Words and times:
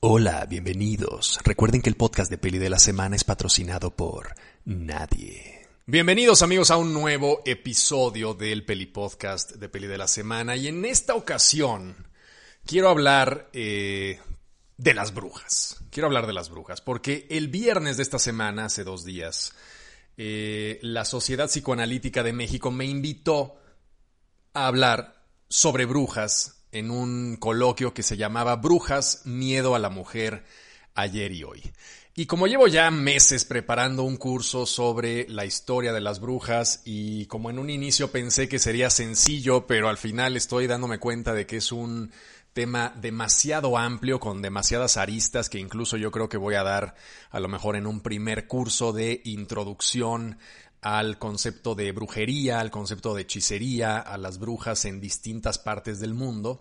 Hola, 0.00 0.46
bienvenidos. 0.48 1.40
Recuerden 1.42 1.82
que 1.82 1.90
el 1.90 1.96
podcast 1.96 2.30
de 2.30 2.38
Peli 2.38 2.58
de 2.58 2.70
la 2.70 2.78
Semana 2.78 3.16
es 3.16 3.24
patrocinado 3.24 3.90
por 3.90 4.32
nadie. 4.64 5.66
Bienvenidos 5.86 6.42
amigos 6.42 6.70
a 6.70 6.76
un 6.76 6.94
nuevo 6.94 7.42
episodio 7.44 8.32
del 8.32 8.64
Peli 8.64 8.86
Podcast 8.86 9.56
de 9.56 9.68
Peli 9.68 9.88
de 9.88 9.98
la 9.98 10.06
Semana 10.06 10.54
y 10.54 10.68
en 10.68 10.84
esta 10.84 11.16
ocasión 11.16 12.06
quiero 12.64 12.90
hablar 12.90 13.50
eh, 13.52 14.20
de 14.76 14.94
las 14.94 15.12
brujas. 15.12 15.82
Quiero 15.90 16.06
hablar 16.06 16.28
de 16.28 16.32
las 16.32 16.48
brujas 16.48 16.80
porque 16.80 17.26
el 17.28 17.48
viernes 17.48 17.96
de 17.96 18.04
esta 18.04 18.20
semana, 18.20 18.66
hace 18.66 18.84
dos 18.84 19.04
días, 19.04 19.52
eh, 20.16 20.78
la 20.80 21.04
Sociedad 21.04 21.48
Psicoanalítica 21.48 22.22
de 22.22 22.32
México 22.32 22.70
me 22.70 22.84
invitó 22.84 23.56
a 24.54 24.68
hablar 24.68 25.24
sobre 25.48 25.86
brujas 25.86 26.57
en 26.72 26.90
un 26.90 27.36
coloquio 27.36 27.94
que 27.94 28.02
se 28.02 28.16
llamaba 28.16 28.56
Brujas, 28.56 29.22
Miedo 29.24 29.74
a 29.74 29.78
la 29.78 29.90
Mujer, 29.90 30.44
ayer 30.94 31.32
y 31.32 31.44
hoy. 31.44 31.72
Y 32.14 32.26
como 32.26 32.48
llevo 32.48 32.66
ya 32.66 32.90
meses 32.90 33.44
preparando 33.44 34.02
un 34.02 34.16
curso 34.16 34.66
sobre 34.66 35.28
la 35.28 35.44
historia 35.44 35.92
de 35.92 36.00
las 36.00 36.18
brujas 36.18 36.82
y 36.84 37.26
como 37.26 37.48
en 37.48 37.60
un 37.60 37.70
inicio 37.70 38.10
pensé 38.10 38.48
que 38.48 38.58
sería 38.58 38.90
sencillo, 38.90 39.68
pero 39.68 39.88
al 39.88 39.98
final 39.98 40.36
estoy 40.36 40.66
dándome 40.66 40.98
cuenta 40.98 41.32
de 41.32 41.46
que 41.46 41.58
es 41.58 41.70
un 41.70 42.10
tema 42.54 42.92
demasiado 43.00 43.78
amplio 43.78 44.18
con 44.18 44.42
demasiadas 44.42 44.96
aristas 44.96 45.48
que 45.48 45.60
incluso 45.60 45.96
yo 45.96 46.10
creo 46.10 46.28
que 46.28 46.38
voy 46.38 46.56
a 46.56 46.64
dar 46.64 46.96
a 47.30 47.38
lo 47.38 47.46
mejor 47.46 47.76
en 47.76 47.86
un 47.86 48.00
primer 48.00 48.48
curso 48.48 48.92
de 48.92 49.20
introducción 49.24 50.38
al 50.80 51.18
concepto 51.18 51.74
de 51.74 51.92
brujería, 51.92 52.60
al 52.60 52.70
concepto 52.70 53.14
de 53.14 53.22
hechicería, 53.22 53.98
a 53.98 54.16
las 54.18 54.38
brujas 54.38 54.84
en 54.84 55.00
distintas 55.00 55.58
partes 55.58 56.00
del 56.00 56.14
mundo. 56.14 56.60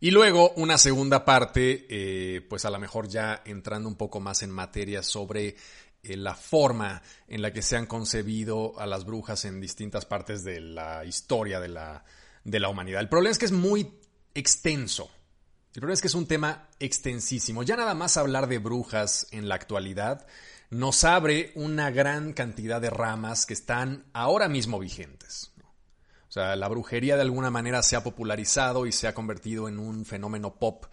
Y 0.00 0.10
luego 0.12 0.52
una 0.56 0.78
segunda 0.78 1.24
parte, 1.24 1.86
eh, 1.88 2.40
pues 2.42 2.64
a 2.64 2.70
lo 2.70 2.78
mejor 2.78 3.08
ya 3.08 3.42
entrando 3.44 3.88
un 3.88 3.96
poco 3.96 4.20
más 4.20 4.42
en 4.42 4.50
materia 4.50 5.02
sobre 5.02 5.56
eh, 6.02 6.16
la 6.16 6.34
forma 6.34 7.02
en 7.26 7.42
la 7.42 7.52
que 7.52 7.62
se 7.62 7.76
han 7.76 7.86
concebido 7.86 8.78
a 8.78 8.86
las 8.86 9.04
brujas 9.04 9.44
en 9.44 9.60
distintas 9.60 10.06
partes 10.06 10.44
de 10.44 10.60
la 10.60 11.04
historia 11.04 11.58
de 11.58 11.68
la, 11.68 12.04
de 12.44 12.60
la 12.60 12.68
humanidad. 12.68 13.00
El 13.00 13.08
problema 13.08 13.32
es 13.32 13.38
que 13.38 13.46
es 13.46 13.52
muy 13.52 13.90
extenso. 14.34 15.10
El 15.74 15.80
problema 15.80 15.94
es 15.94 16.00
que 16.00 16.08
es 16.08 16.14
un 16.14 16.26
tema 16.26 16.68
extensísimo. 16.78 17.64
Ya 17.64 17.76
nada 17.76 17.94
más 17.94 18.16
hablar 18.16 18.46
de 18.46 18.58
brujas 18.58 19.26
en 19.32 19.48
la 19.48 19.56
actualidad 19.56 20.26
nos 20.70 21.04
abre 21.04 21.52
una 21.54 21.90
gran 21.90 22.32
cantidad 22.32 22.80
de 22.80 22.90
ramas 22.90 23.46
que 23.46 23.54
están 23.54 24.04
ahora 24.12 24.48
mismo 24.48 24.78
vigentes. 24.78 25.52
O 26.28 26.30
sea, 26.30 26.56
la 26.56 26.68
brujería 26.68 27.16
de 27.16 27.22
alguna 27.22 27.50
manera 27.50 27.82
se 27.82 27.96
ha 27.96 28.04
popularizado 28.04 28.86
y 28.86 28.92
se 28.92 29.08
ha 29.08 29.14
convertido 29.14 29.66
en 29.66 29.78
un 29.78 30.04
fenómeno 30.04 30.56
pop 30.56 30.84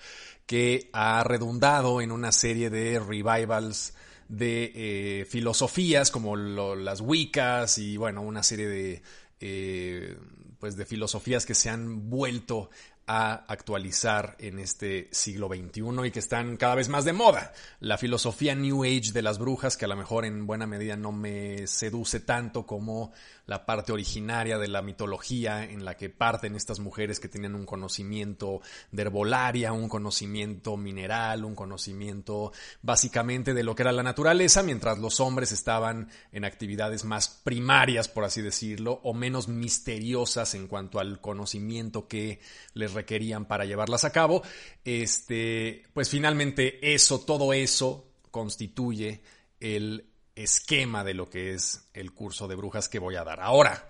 que 0.46 0.90
ha 0.94 1.24
redundado 1.26 2.00
en 2.00 2.12
una 2.12 2.32
serie 2.32 2.70
de 2.70 3.00
revivals 3.00 3.94
de 4.30 4.72
eh, 4.74 5.26
filosofías 5.26 6.10
como 6.10 6.38
las 6.38 7.02
Wiccas 7.02 7.78
y 7.78 7.98
bueno, 7.98 8.22
una 8.22 8.44
serie 8.44 8.68
de 8.68 9.04
eh, 9.42 10.18
pues 10.60 10.78
de 10.78 10.86
filosofías 10.86 11.46
que 11.46 11.54
se 11.54 11.70
han 11.70 12.10
vuelto 12.10 12.70
a 13.08 13.46
actualizar 13.48 14.36
en 14.40 14.60
este 14.60 15.10
siglo 15.12 15.48
XXI 15.48 16.08
y 16.08 16.12
que 16.12 16.20
están 16.20 16.58
cada 16.58 16.76
vez 16.76 16.90
más 16.90 17.06
de 17.06 17.14
moda. 17.14 17.54
La 17.80 17.98
filosofía 17.98 18.56
New 18.56 18.84
Age 18.84 19.12
de 19.14 19.22
las 19.22 19.38
brujas, 19.38 19.78
que 19.78 19.86
a 19.86 19.88
lo 19.88 19.96
mejor 19.96 20.26
en 20.26 20.48
buena 20.48 20.66
medida 20.66 20.96
no 20.96 21.12
me 21.12 21.68
seduce 21.68 22.20
tanto 22.20 22.66
como 22.66 23.12
la 23.46 23.66
parte 23.66 23.92
originaria 23.92 24.58
de 24.58 24.68
la 24.68 24.82
mitología 24.82 25.64
en 25.64 25.86
la 25.86 25.96
que 25.96 26.10
parten 26.10 26.56
estas 26.56 26.80
mujeres 26.80 27.20
que 27.20 27.28
tienen 27.28 27.56
un 27.56 27.66
conocimiento 27.66 28.62
de 28.92 29.04
herbolaria, 29.04 29.72
un 29.72 29.88
conocimiento 29.88 30.78
mineral, 30.78 31.46
un 31.46 31.56
conocimiento 31.56 32.52
básicamente 32.82 33.54
de 33.54 33.64
lo 33.64 33.76
que 33.76 33.84
era 33.84 33.92
la 33.92 34.04
naturaleza, 34.04 34.64
mientras 34.64 34.98
los 35.00 35.20
hombres 35.20 35.52
estaban 35.52 36.10
en 36.32 36.46
actividades 36.46 37.06
más 37.06 37.30
primarias, 37.30 38.08
por 38.08 38.24
así 38.24 38.42
decirlo, 38.42 39.00
o 39.04 39.14
menos 39.14 39.48
misteriosas 39.48 40.56
en 40.56 40.68
cuanto 40.68 41.00
al 41.00 41.22
conocimiento 41.22 42.08
que 42.08 42.40
les 42.74 42.94
requerían 42.94 43.46
para 43.46 43.66
llevarlas 43.66 44.06
a 44.06 44.12
cabo. 44.12 44.42
Este, 44.84 45.84
pues 45.94 46.10
finalmente 46.10 46.94
eso, 46.94 47.20
todo 47.20 47.54
eso 47.54 48.08
constituye 48.32 49.22
el 49.60 50.15
esquema 50.36 51.04
de 51.04 51.14
lo 51.14 51.30
que 51.30 51.54
es 51.54 51.90
el 51.94 52.12
curso 52.12 52.48
de 52.48 52.56
brujas 52.56 52.90
que 52.90 53.00
voy 53.00 53.16
a 53.16 53.24
dar. 53.24 53.40
Ahora, 53.40 53.90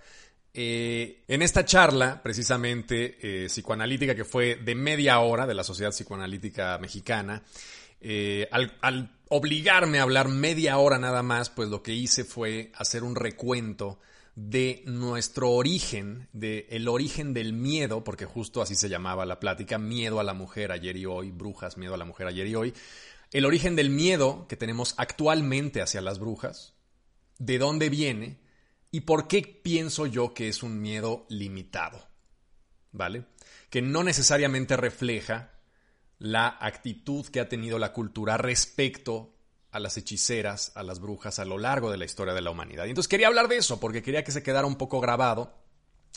eh, 0.53 1.23
en 1.27 1.41
esta 1.41 1.65
charla, 1.65 2.21
precisamente 2.23 3.17
eh, 3.21 3.47
psicoanalítica, 3.47 4.15
que 4.15 4.23
fue 4.23 4.55
de 4.55 4.75
media 4.75 5.19
hora 5.19 5.45
de 5.45 5.53
la 5.53 5.63
Sociedad 5.63 5.91
Psicoanalítica 5.91 6.77
Mexicana, 6.77 7.43
eh, 7.99 8.47
al, 8.51 8.77
al, 8.81 9.11
obligarme 9.29 9.99
a 9.99 10.03
hablar 10.03 10.29
media 10.29 10.77
hora 10.77 10.97
nada 10.97 11.23
más, 11.23 11.49
pues 11.49 11.69
lo 11.69 11.83
que 11.83 11.93
hice 11.93 12.23
fue 12.23 12.71
hacer 12.75 13.03
un 13.03 13.15
recuento 13.15 13.99
de 14.35 14.83
nuestro 14.85 15.51
origen, 15.51 16.27
de 16.33 16.67
el 16.69 16.87
origen 16.87 17.33
del 17.33 17.53
miedo, 17.53 18.03
porque 18.03 18.25
justo 18.25 18.61
así 18.61 18.75
se 18.75 18.89
llamaba 18.89 19.25
la 19.25 19.39
plática, 19.39 19.77
miedo 19.77 20.19
a 20.19 20.23
la 20.23 20.33
mujer 20.33 20.71
ayer 20.71 20.97
y 20.97 21.05
hoy, 21.05 21.31
brujas, 21.31 21.77
miedo 21.77 21.93
a 21.93 21.97
la 21.97 22.05
mujer 22.05 22.27
ayer 22.27 22.47
y 22.47 22.55
hoy, 22.55 22.73
el 23.31 23.45
origen 23.45 23.75
del 23.75 23.89
miedo 23.89 24.47
que 24.47 24.57
tenemos 24.57 24.93
actualmente 24.97 25.81
hacia 25.81 26.01
las 26.01 26.19
brujas, 26.19 26.73
de 27.37 27.57
dónde 27.57 27.89
viene 27.89 28.39
y 28.91 29.01
por 29.01 29.27
qué 29.27 29.41
pienso 29.41 30.05
yo 30.05 30.33
que 30.33 30.47
es 30.47 30.63
un 30.63 30.81
miedo 30.81 31.25
limitado, 31.29 32.07
¿vale? 32.91 33.25
Que 33.69 33.81
no 33.81 34.03
necesariamente 34.03 34.77
refleja 34.77 35.51
la 36.17 36.57
actitud 36.59 37.25
que 37.27 37.39
ha 37.39 37.49
tenido 37.49 37.77
la 37.77 37.91
cultura 37.91 38.37
respecto 38.37 39.35
a 39.71 39.79
las 39.79 39.97
hechiceras, 39.97 40.71
a 40.75 40.83
las 40.83 41.01
brujas 41.01 41.39
a 41.39 41.45
lo 41.45 41.57
largo 41.57 41.91
de 41.91 41.97
la 41.97 42.05
historia 42.05 42.33
de 42.33 42.41
la 42.41 42.51
humanidad. 42.51 42.85
Y 42.85 42.89
entonces 42.89 43.09
quería 43.09 43.27
hablar 43.27 43.49
de 43.49 43.57
eso 43.57 43.79
porque 43.79 44.01
quería 44.01 44.23
que 44.23 44.31
se 44.31 44.41
quedara 44.41 44.65
un 44.65 44.77
poco 44.77 45.01
grabado. 45.01 45.53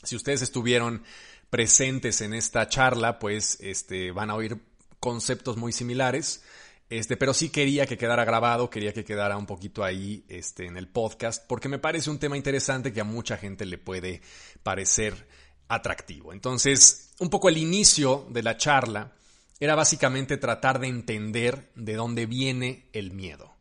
Si 0.05 0.15
ustedes 0.15 0.43
estuvieron 0.43 1.03
presentes 1.51 2.21
en 2.21 2.35
esta 2.35 2.69
charla, 2.69 3.19
pues 3.19 3.59
este, 3.61 4.13
van 4.13 4.31
a 4.31 4.37
oír 4.37 4.61
conceptos 5.01 5.57
muy 5.57 5.73
similares. 5.73 6.45
Este, 6.91 7.17
pero 7.19 7.35
sí 7.35 7.51
quería 7.51 7.87
que 7.87 7.99
quedara 7.99 8.25
grabado, 8.25 8.71
quería 8.71 8.95
que 8.95 9.05
quedara 9.05 9.37
un 9.37 9.45
poquito 9.45 9.85
ahí 9.85 10.25
este, 10.29 10.67
en 10.67 10.77
el 10.77 10.89
podcast, 10.89 11.47
porque 11.47 11.69
me 11.69 11.79
parece 11.79 12.09
un 12.09 12.19
tema 12.19 12.37
interesante 12.37 12.93
que 12.93 13.01
a 13.01 13.05
mucha 13.05 13.37
gente 13.37 13.67
le 13.67 13.77
puede 13.77 14.23
parecer 14.63 15.29
atractivo. 15.69 16.33
Entonces, 16.33 17.13
un 17.19 17.29
poco 17.29 17.49
el 17.51 17.59
inicio 17.59 18.27
de 18.31 18.43
la 18.43 18.57
charla 18.57 19.13
era 19.61 19.75
básicamente 19.75 20.39
tratar 20.39 20.79
de 20.79 20.89
entender 20.89 21.71
de 21.75 21.95
dónde 21.95 22.27
viene 22.27 22.89
el 22.93 23.13
miedo. 23.13 23.55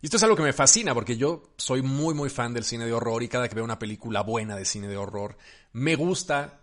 Y 0.00 0.06
esto 0.06 0.16
es 0.16 0.22
algo 0.24 0.34
que 0.34 0.42
me 0.42 0.52
fascina 0.52 0.94
porque 0.94 1.16
yo 1.16 1.54
soy 1.56 1.82
muy 1.82 2.12
muy 2.14 2.28
fan 2.28 2.52
del 2.52 2.64
cine 2.64 2.86
de 2.86 2.92
horror 2.92 3.22
y 3.22 3.28
cada 3.28 3.48
que 3.48 3.54
veo 3.54 3.62
una 3.62 3.78
película 3.78 4.22
buena 4.22 4.56
de 4.56 4.64
cine 4.64 4.88
de 4.88 4.96
horror 4.96 5.36
me 5.72 5.94
gusta 5.94 6.58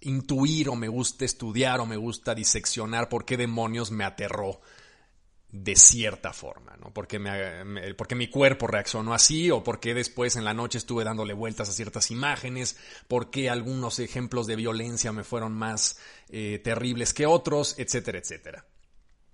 intuir 0.00 0.68
o 0.68 0.76
me 0.76 0.86
gusta 0.86 1.24
estudiar 1.24 1.80
o 1.80 1.86
me 1.86 1.96
gusta 1.96 2.32
diseccionar 2.32 3.08
por 3.08 3.24
qué 3.24 3.36
demonios 3.36 3.90
me 3.90 4.04
aterró 4.04 4.60
de 5.54 5.76
cierta 5.76 6.32
forma, 6.32 6.76
¿no? 6.78 6.92
Porque, 6.92 7.20
porque 7.96 8.16
mi 8.16 8.26
cuerpo 8.26 8.66
reaccionó 8.66 9.14
así 9.14 9.52
o 9.52 9.62
porque 9.62 9.94
después 9.94 10.34
en 10.34 10.44
la 10.44 10.52
noche 10.52 10.78
estuve 10.78 11.04
dándole 11.04 11.32
vueltas 11.32 11.68
a 11.68 11.72
ciertas 11.72 12.10
imágenes, 12.10 12.76
porque 13.06 13.48
algunos 13.48 14.00
ejemplos 14.00 14.48
de 14.48 14.56
violencia 14.56 15.12
me 15.12 15.22
fueron 15.22 15.52
más 15.52 15.96
eh, 16.28 16.60
terribles 16.64 17.14
que 17.14 17.26
otros, 17.26 17.78
etcétera, 17.78 18.18
etcétera. 18.18 18.66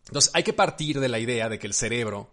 Entonces 0.08 0.30
hay 0.34 0.42
que 0.42 0.52
partir 0.52 1.00
de 1.00 1.08
la 1.08 1.20
idea 1.20 1.48
de 1.48 1.58
que 1.58 1.66
el 1.66 1.72
cerebro 1.72 2.30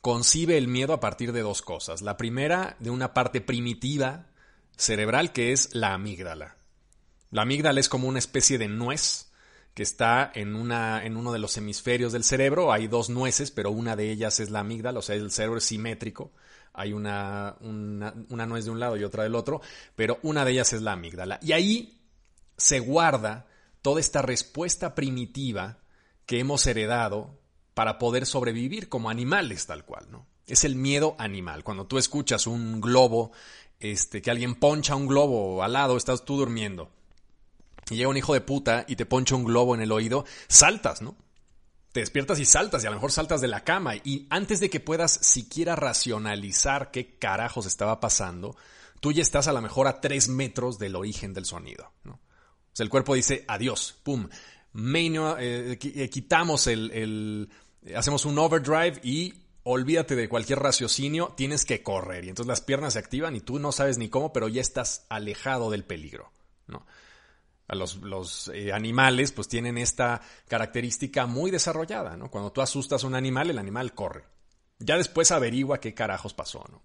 concibe 0.00 0.56
el 0.56 0.68
miedo 0.68 0.92
a 0.92 1.00
partir 1.00 1.32
de 1.32 1.42
dos 1.42 1.62
cosas. 1.62 2.02
La 2.02 2.16
primera, 2.16 2.76
de 2.78 2.90
una 2.90 3.12
parte 3.12 3.40
primitiva 3.40 4.28
cerebral 4.76 5.32
que 5.32 5.50
es 5.50 5.74
la 5.74 5.94
amígdala. 5.94 6.58
La 7.32 7.42
amígdala 7.42 7.80
es 7.80 7.88
como 7.88 8.06
una 8.06 8.20
especie 8.20 8.56
de 8.56 8.68
nuez 8.68 9.25
que 9.76 9.82
está 9.82 10.32
en, 10.34 10.56
una, 10.56 11.04
en 11.04 11.18
uno 11.18 11.34
de 11.34 11.38
los 11.38 11.58
hemisferios 11.58 12.10
del 12.10 12.24
cerebro. 12.24 12.72
Hay 12.72 12.88
dos 12.88 13.10
nueces, 13.10 13.50
pero 13.50 13.70
una 13.70 13.94
de 13.94 14.10
ellas 14.10 14.40
es 14.40 14.50
la 14.50 14.60
amígdala, 14.60 15.00
o 15.00 15.02
sea, 15.02 15.16
el 15.16 15.30
cerebro 15.30 15.58
es 15.58 15.64
simétrico. 15.64 16.32
Hay 16.72 16.94
una, 16.94 17.56
una, 17.60 18.14
una 18.30 18.46
nuez 18.46 18.64
de 18.64 18.70
un 18.70 18.80
lado 18.80 18.96
y 18.96 19.04
otra 19.04 19.24
del 19.24 19.34
otro, 19.34 19.60
pero 19.94 20.18
una 20.22 20.46
de 20.46 20.52
ellas 20.52 20.72
es 20.72 20.80
la 20.80 20.92
amígdala. 20.92 21.38
Y 21.42 21.52
ahí 21.52 22.00
se 22.56 22.80
guarda 22.80 23.48
toda 23.82 24.00
esta 24.00 24.22
respuesta 24.22 24.94
primitiva 24.94 25.80
que 26.24 26.40
hemos 26.40 26.66
heredado 26.66 27.38
para 27.74 27.98
poder 27.98 28.24
sobrevivir 28.24 28.88
como 28.88 29.10
animales 29.10 29.66
tal 29.66 29.84
cual, 29.84 30.06
¿no? 30.10 30.26
Es 30.46 30.64
el 30.64 30.74
miedo 30.74 31.16
animal. 31.18 31.64
Cuando 31.64 31.86
tú 31.86 31.98
escuchas 31.98 32.46
un 32.46 32.80
globo, 32.80 33.32
este, 33.78 34.22
que 34.22 34.30
alguien 34.30 34.54
poncha 34.54 34.96
un 34.96 35.06
globo 35.06 35.62
al 35.62 35.74
lado, 35.74 35.98
estás 35.98 36.24
tú 36.24 36.38
durmiendo 36.38 36.95
y 37.90 37.96
llega 37.96 38.08
un 38.08 38.16
hijo 38.16 38.34
de 38.34 38.40
puta 38.40 38.84
y 38.88 38.96
te 38.96 39.06
poncha 39.06 39.36
un 39.36 39.44
globo 39.44 39.74
en 39.74 39.80
el 39.80 39.92
oído, 39.92 40.24
saltas, 40.48 41.02
¿no? 41.02 41.16
Te 41.92 42.00
despiertas 42.00 42.38
y 42.38 42.44
saltas, 42.44 42.84
y 42.84 42.86
a 42.86 42.90
lo 42.90 42.96
mejor 42.96 43.12
saltas 43.12 43.40
de 43.40 43.48
la 43.48 43.64
cama, 43.64 43.96
y 43.96 44.26
antes 44.28 44.60
de 44.60 44.68
que 44.68 44.80
puedas 44.80 45.12
siquiera 45.12 45.76
racionalizar 45.76 46.90
qué 46.90 47.16
carajos 47.18 47.64
estaba 47.64 48.00
pasando, 48.00 48.56
tú 49.00 49.12
ya 49.12 49.22
estás 49.22 49.48
a 49.48 49.52
lo 49.52 49.62
mejor 49.62 49.86
a 49.86 50.00
tres 50.00 50.28
metros 50.28 50.78
del 50.78 50.96
origen 50.96 51.32
del 51.32 51.46
sonido, 51.46 51.92
¿no? 52.04 52.12
O 52.12 52.76
sea, 52.76 52.84
el 52.84 52.90
cuerpo 52.90 53.14
dice 53.14 53.44
adiós, 53.48 53.98
pum, 54.02 54.28
eh, 54.74 55.78
eh, 55.80 56.10
quitamos 56.10 56.66
el, 56.66 57.48
hacemos 57.96 58.26
un 58.26 58.38
overdrive 58.38 59.00
y 59.02 59.32
olvídate 59.62 60.14
de 60.14 60.28
cualquier 60.28 60.58
raciocinio, 60.58 61.32
tienes 61.36 61.64
que 61.64 61.82
correr. 61.82 62.24
Y 62.24 62.28
entonces 62.28 62.48
las 62.48 62.60
piernas 62.60 62.92
se 62.92 62.98
activan 62.98 63.34
y 63.34 63.40
tú 63.40 63.58
no 63.58 63.72
sabes 63.72 63.96
ni 63.96 64.08
cómo, 64.08 64.32
pero 64.32 64.48
ya 64.48 64.60
estás 64.60 65.06
alejado 65.08 65.70
del 65.70 65.84
peligro. 65.84 66.30
¿no? 66.66 66.84
Los, 67.68 67.96
los 67.96 68.48
eh, 68.54 68.72
animales 68.72 69.32
pues 69.32 69.48
tienen 69.48 69.76
esta 69.78 70.20
característica 70.48 71.26
muy 71.26 71.50
desarrollada. 71.50 72.16
¿no? 72.16 72.30
Cuando 72.30 72.52
tú 72.52 72.60
asustas 72.60 73.02
a 73.02 73.06
un 73.06 73.14
animal, 73.14 73.50
el 73.50 73.58
animal 73.58 73.94
corre. 73.94 74.24
Ya 74.78 74.96
después 74.96 75.30
averigua 75.30 75.80
qué 75.80 75.94
carajos 75.94 76.34
pasó. 76.34 76.64
¿no? 76.70 76.82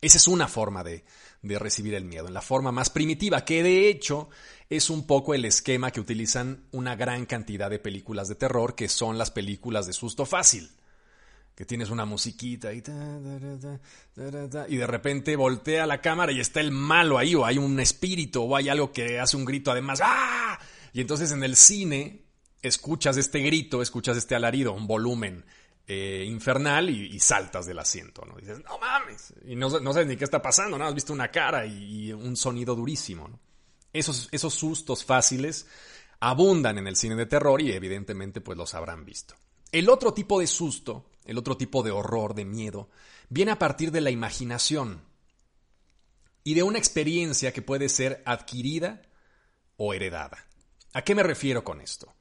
Esa 0.00 0.18
es 0.18 0.28
una 0.28 0.46
forma 0.46 0.84
de, 0.84 1.04
de 1.42 1.58
recibir 1.58 1.94
el 1.94 2.04
miedo, 2.04 2.28
en 2.28 2.34
la 2.34 2.42
forma 2.42 2.70
más 2.70 2.90
primitiva, 2.90 3.44
que 3.44 3.62
de 3.62 3.88
hecho 3.88 4.28
es 4.70 4.90
un 4.90 5.06
poco 5.06 5.34
el 5.34 5.44
esquema 5.44 5.90
que 5.90 6.00
utilizan 6.00 6.68
una 6.70 6.94
gran 6.94 7.26
cantidad 7.26 7.68
de 7.70 7.80
películas 7.80 8.28
de 8.28 8.36
terror, 8.36 8.76
que 8.76 8.88
son 8.88 9.18
las 9.18 9.32
películas 9.32 9.86
de 9.86 9.92
susto 9.92 10.24
fácil 10.24 10.77
que 11.58 11.64
tienes 11.64 11.90
una 11.90 12.04
musiquita 12.04 12.72
y, 12.72 12.80
y 14.68 14.76
de 14.76 14.86
repente 14.86 15.34
voltea 15.34 15.88
la 15.88 16.00
cámara 16.00 16.30
y 16.30 16.38
está 16.38 16.60
el 16.60 16.70
malo 16.70 17.18
ahí, 17.18 17.34
o 17.34 17.44
hay 17.44 17.58
un 17.58 17.80
espíritu, 17.80 18.44
o 18.44 18.54
hay 18.54 18.68
algo 18.68 18.92
que 18.92 19.18
hace 19.18 19.36
un 19.36 19.44
grito 19.44 19.72
además, 19.72 19.98
¡ah! 20.00 20.56
Y 20.92 21.00
entonces 21.00 21.32
en 21.32 21.42
el 21.42 21.56
cine 21.56 22.22
escuchas 22.62 23.16
este 23.16 23.40
grito, 23.40 23.82
escuchas 23.82 24.16
este 24.16 24.36
alarido, 24.36 24.72
un 24.72 24.86
volumen 24.86 25.44
eh, 25.88 26.24
infernal 26.28 26.90
y, 26.90 27.18
saltas 27.18 27.66
del 27.66 27.80
asiento, 27.80 28.24
¿no? 28.24 28.36
dices, 28.36 28.60
no 28.62 28.78
mames, 28.78 29.34
y 29.44 29.56
no, 29.56 29.68
sabes 29.68 30.06
ni 30.06 30.16
qué 30.16 30.22
está 30.22 30.40
pasando, 30.40 30.78
¿no? 30.78 30.86
Has 30.86 30.94
visto 30.94 31.12
una 31.12 31.32
cara 31.32 31.66
y, 31.66 32.12
un 32.12 32.36
sonido 32.36 32.76
durísimo, 32.76 33.40
Esos, 33.92 34.28
esos 34.30 34.54
sustos 34.54 35.04
fáciles 35.04 35.66
abundan 36.20 36.78
en 36.78 36.86
el 36.86 36.94
cine 36.94 37.16
de 37.16 37.26
terror 37.26 37.60
y 37.60 37.72
evidentemente 37.72 38.40
pues 38.40 38.56
los 38.56 38.74
habrán 38.74 39.04
visto. 39.04 39.34
El 39.72 39.90
otro 39.90 40.14
tipo 40.14 40.40
de 40.40 40.46
susto 40.46 41.10
el 41.28 41.38
otro 41.38 41.56
tipo 41.56 41.82
de 41.82 41.92
horror, 41.92 42.34
de 42.34 42.44
miedo, 42.44 42.88
viene 43.28 43.52
a 43.52 43.58
partir 43.58 43.92
de 43.92 44.00
la 44.00 44.10
imaginación 44.10 45.02
y 46.42 46.54
de 46.54 46.62
una 46.62 46.78
experiencia 46.78 47.52
que 47.52 47.62
puede 47.62 47.90
ser 47.90 48.22
adquirida 48.24 49.02
o 49.76 49.92
heredada. 49.92 50.46
¿A 50.94 51.02
qué 51.02 51.14
me 51.14 51.22
refiero 51.22 51.62
con 51.62 51.82
esto? 51.82 52.14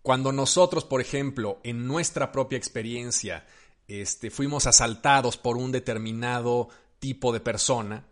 Cuando 0.00 0.32
nosotros, 0.32 0.86
por 0.86 1.02
ejemplo, 1.02 1.60
en 1.62 1.86
nuestra 1.86 2.32
propia 2.32 2.56
experiencia, 2.56 3.46
este, 3.86 4.30
fuimos 4.30 4.66
asaltados 4.66 5.36
por 5.36 5.58
un 5.58 5.70
determinado 5.70 6.70
tipo 6.98 7.34
de 7.34 7.40
persona, 7.40 8.06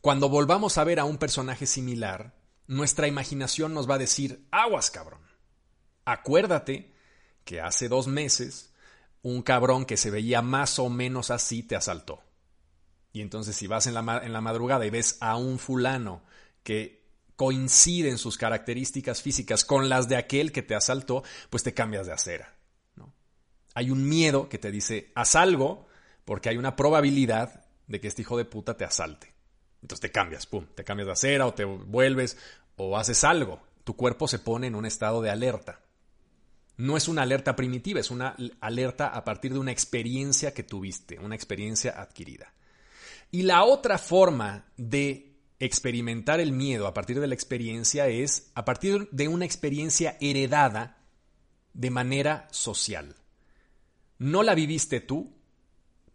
cuando 0.00 0.28
volvamos 0.28 0.78
a 0.78 0.84
ver 0.84 1.00
a 1.00 1.04
un 1.04 1.18
personaje 1.18 1.66
similar, 1.66 2.36
nuestra 2.68 3.08
imaginación 3.08 3.74
nos 3.74 3.90
va 3.90 3.96
a 3.96 3.98
decir, 3.98 4.46
aguas 4.52 4.92
cabrón, 4.92 5.22
acuérdate 6.04 6.94
que 7.44 7.60
hace 7.60 7.88
dos 7.88 8.06
meses 8.06 8.71
un 9.22 9.42
cabrón 9.42 9.84
que 9.84 9.96
se 9.96 10.10
veía 10.10 10.42
más 10.42 10.78
o 10.78 10.88
menos 10.88 11.30
así 11.30 11.62
te 11.62 11.76
asaltó. 11.76 12.22
Y 13.12 13.20
entonces 13.20 13.54
si 13.54 13.66
vas 13.66 13.86
en 13.86 13.94
la, 13.94 14.02
madrugada 14.02 14.86
y 14.86 14.90
ves 14.90 15.18
a 15.20 15.36
un 15.36 15.58
fulano 15.58 16.22
que 16.62 17.02
coincide 17.36 18.08
en 18.08 18.18
sus 18.18 18.38
características 18.38 19.22
físicas 19.22 19.64
con 19.64 19.88
las 19.88 20.08
de 20.08 20.16
aquel 20.16 20.52
que 20.52 20.62
te 20.62 20.74
asaltó, 20.74 21.22
pues 21.50 21.62
te 21.62 21.74
cambias 21.74 22.06
de 22.06 22.12
acera. 22.12 22.54
¿no? 22.96 23.12
Hay 23.74 23.90
un 23.90 24.08
miedo 24.08 24.48
que 24.48 24.58
te 24.58 24.70
dice, 24.70 25.12
haz 25.14 25.36
algo 25.36 25.86
porque 26.24 26.48
hay 26.48 26.56
una 26.56 26.76
probabilidad 26.76 27.66
de 27.86 28.00
que 28.00 28.08
este 28.08 28.22
hijo 28.22 28.38
de 28.38 28.44
puta 28.44 28.76
te 28.76 28.84
asalte. 28.84 29.32
Entonces 29.82 30.00
te 30.00 30.12
cambias, 30.12 30.46
pum, 30.46 30.66
te 30.74 30.84
cambias 30.84 31.06
de 31.06 31.12
acera 31.12 31.46
o 31.46 31.54
te 31.54 31.64
vuelves 31.64 32.38
o 32.76 32.96
haces 32.96 33.24
algo. 33.24 33.60
Tu 33.84 33.94
cuerpo 33.94 34.28
se 34.28 34.38
pone 34.38 34.68
en 34.68 34.74
un 34.74 34.86
estado 34.86 35.20
de 35.20 35.30
alerta. 35.30 35.81
No 36.82 36.96
es 36.96 37.06
una 37.06 37.22
alerta 37.22 37.54
primitiva, 37.54 38.00
es 38.00 38.10
una 38.10 38.34
alerta 38.58 39.06
a 39.06 39.22
partir 39.22 39.52
de 39.52 39.60
una 39.60 39.70
experiencia 39.70 40.52
que 40.52 40.64
tuviste, 40.64 41.16
una 41.20 41.36
experiencia 41.36 41.92
adquirida. 41.92 42.52
Y 43.30 43.42
la 43.42 43.62
otra 43.62 43.98
forma 43.98 44.66
de 44.76 45.36
experimentar 45.60 46.40
el 46.40 46.50
miedo 46.50 46.88
a 46.88 46.92
partir 46.92 47.20
de 47.20 47.28
la 47.28 47.34
experiencia 47.34 48.08
es 48.08 48.50
a 48.56 48.64
partir 48.64 49.08
de 49.12 49.28
una 49.28 49.44
experiencia 49.44 50.16
heredada 50.20 50.98
de 51.72 51.90
manera 51.90 52.48
social. 52.50 53.14
No 54.18 54.42
la 54.42 54.56
viviste 54.56 54.98
tú, 54.98 55.36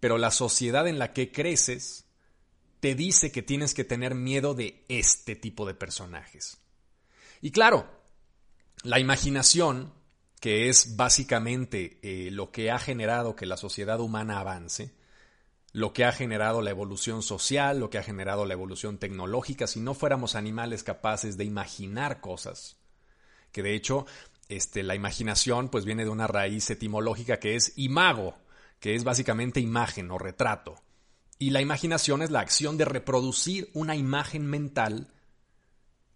pero 0.02 0.18
la 0.18 0.32
sociedad 0.32 0.86
en 0.86 1.00
la 1.00 1.14
que 1.14 1.32
creces 1.32 2.10
te 2.82 2.94
dice 2.94 3.32
que 3.32 3.42
tienes 3.42 3.74
que 3.74 3.86
tener 3.86 4.16
miedo 4.16 4.54
de 4.54 4.84
este 4.90 5.38
tipo 5.38 5.66
de 5.66 5.76
personajes. 5.76 6.58
Y 7.42 7.52
claro, 7.52 7.90
la 8.84 9.00
imaginación 9.00 9.96
que 10.40 10.70
es 10.70 10.96
básicamente 10.96 12.00
eh, 12.02 12.32
lo 12.32 12.52
que 12.52 12.72
ha 12.72 12.80
generado 12.80 13.36
que 13.36 13.46
la 13.46 13.58
sociedad 13.58 14.00
humana 14.00 14.40
avance, 14.40 14.94
lo 15.74 15.94
que 15.94 16.06
ha 16.06 16.12
generado 16.12 16.62
la 16.62 16.70
evolución 16.70 17.24
social, 17.24 17.80
lo 17.80 17.90
que 17.90 17.98
ha 17.98 18.04
generado 18.04 18.46
la 18.46 18.54
evolución 18.54 18.98
tecnológica, 18.98 19.68
si 19.68 19.80
no 19.80 19.94
fuéramos 19.94 20.36
animales 20.36 20.84
capaces 20.84 21.38
de 21.38 21.46
imaginar 21.46 22.22
cosas, 22.22 22.78
que 23.52 23.64
de 23.64 23.76
hecho 23.76 24.06
este, 24.50 24.84
la 24.84 24.96
imaginación 24.96 25.70
pues 25.70 25.86
viene 25.86 26.04
de 26.04 26.10
una 26.10 26.28
raíz 26.28 26.70
etimológica 26.70 27.40
que 27.40 27.56
es 27.56 27.74
imago, 27.76 28.38
que 28.80 28.96
es 28.96 29.04
básicamente 29.04 29.60
imagen 29.60 30.12
o 30.12 30.18
retrato. 30.18 30.82
Y 31.40 31.52
la 31.52 31.62
imaginación 31.62 32.22
es 32.22 32.32
la 32.32 32.40
acción 32.40 32.78
de 32.78 32.86
reproducir 32.86 33.70
una 33.74 33.96
imagen 33.96 34.46
mental 34.46 35.10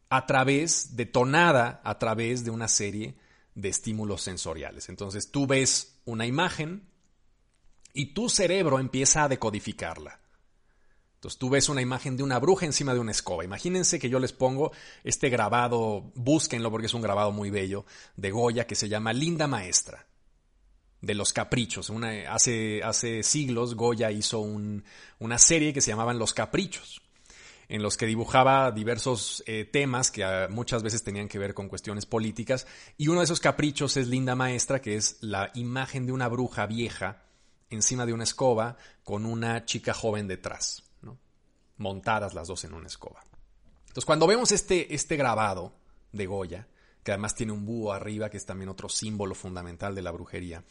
a 0.10 0.26
través, 0.26 0.96
detonada 0.96 1.82
a 1.84 2.00
través 2.00 2.44
de 2.44 2.52
una 2.52 2.68
serie 2.68 3.16
de 3.56 3.70
estímulos 3.70 4.22
sensoriales. 4.22 4.90
Entonces 4.90 5.32
tú 5.32 5.48
ves 5.48 6.00
una 6.06 6.26
imagen 6.26 6.90
y 7.94 8.14
tu 8.14 8.30
cerebro 8.30 8.80
empieza 8.80 9.24
a 9.24 9.30
decodificarla. 9.30 10.20
Entonces 11.16 11.38
tú 11.38 11.50
ves 11.50 11.70
una 11.70 11.82
imagen 11.82 12.18
de 12.18 12.24
una 12.24 12.40
bruja 12.40 12.66
encima 12.66 12.94
de 12.94 13.00
una 13.00 13.12
escoba. 13.12 13.44
Imagínense 13.44 14.00
que 14.00 14.10
yo 14.10 14.20
les 14.20 14.34
pongo 14.34 14.72
este 15.04 15.30
grabado, 15.30 16.12
búsquenlo 16.16 16.72
porque 16.72 16.88
es 16.88 16.94
un 16.94 17.02
grabado 17.02 17.32
muy 17.32 17.52
bello, 17.52 17.86
de 18.16 18.32
Goya 18.32 18.66
que 18.66 18.76
se 18.76 18.90
llama 18.90 19.14
Linda 19.14 19.46
Maestra, 19.46 20.08
de 21.02 21.14
los 21.14 21.32
caprichos. 21.32 21.92
hace, 22.28 22.82
hace 22.84 23.22
siglos 23.22 23.76
Goya 23.76 24.10
hizo 24.10 24.40
una 24.40 25.38
serie 25.38 25.74
que 25.74 25.82
se 25.82 25.92
llamaban 25.92 26.18
Los 26.18 26.34
Caprichos 26.34 27.02
en 27.72 27.82
los 27.82 27.96
que 27.96 28.06
dibujaba 28.06 28.70
diversos 28.72 29.44
eh, 29.48 29.64
temas 29.64 30.12
que 30.12 30.26
ah, 30.26 30.50
muchas 30.50 30.84
veces 30.84 31.04
tenían 31.04 31.30
que 31.30 31.40
ver 31.40 31.54
con 31.54 31.70
cuestiones 31.70 32.06
políticas. 32.06 32.68
Y 32.98 33.08
uno 33.08 33.22
de 33.22 33.24
esos 33.24 33.40
caprichos 33.40 33.96
es 33.96 34.10
Linda 34.10 34.36
Maestra, 34.36 34.82
que 34.82 34.98
es 34.98 35.20
la 35.22 35.52
imagen 35.54 36.06
de 36.06 36.12
una 36.12 36.28
bruja 36.28 36.66
vieja 36.66 37.24
encima 37.70 38.06
de 38.06 38.12
una 38.12 38.26
escoba 38.26 38.76
con 39.06 39.26
una 39.26 39.64
chica 39.64 39.94
joven 39.94 40.28
detrás, 40.28 40.84
montadas 41.78 42.34
las 42.34 42.50
dos 42.50 42.66
en 42.66 42.74
una 42.74 42.88
escoba. 42.88 43.24
Entonces, 43.84 44.04
cuando 44.04 44.28
vemos 44.28 44.52
este, 44.52 44.94
este 44.94 45.16
grabado 45.16 45.74
de 46.12 46.26
Goya, 46.26 46.68
que 47.06 47.14
además 47.14 47.36
tiene 47.36 47.54
un 47.54 47.66
búho 47.66 47.94
arriba, 47.94 48.30
que 48.30 48.36
es 48.36 48.46
también 48.46 48.68
otro 48.68 48.90
símbolo 48.90 49.34
fundamental 49.34 49.96
de 49.96 50.02
la 50.02 50.12
brujería, 50.12 50.62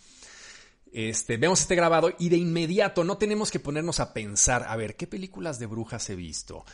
este, 0.93 1.37
vemos 1.37 1.61
este 1.61 1.77
grabado 1.77 2.13
y 2.19 2.29
de 2.29 2.37
inmediato 2.37 3.05
no 3.05 3.17
tenemos 3.17 3.51
que 3.51 3.61
ponernos 3.61 4.01
a 4.01 4.13
pensar, 4.13 4.65
a 4.69 4.77
ver, 4.77 4.97
¿qué 4.97 5.07
películas 5.07 5.59
de 5.59 5.67
brujas 5.67 6.11
he 6.11 6.17
visto? 6.17 6.65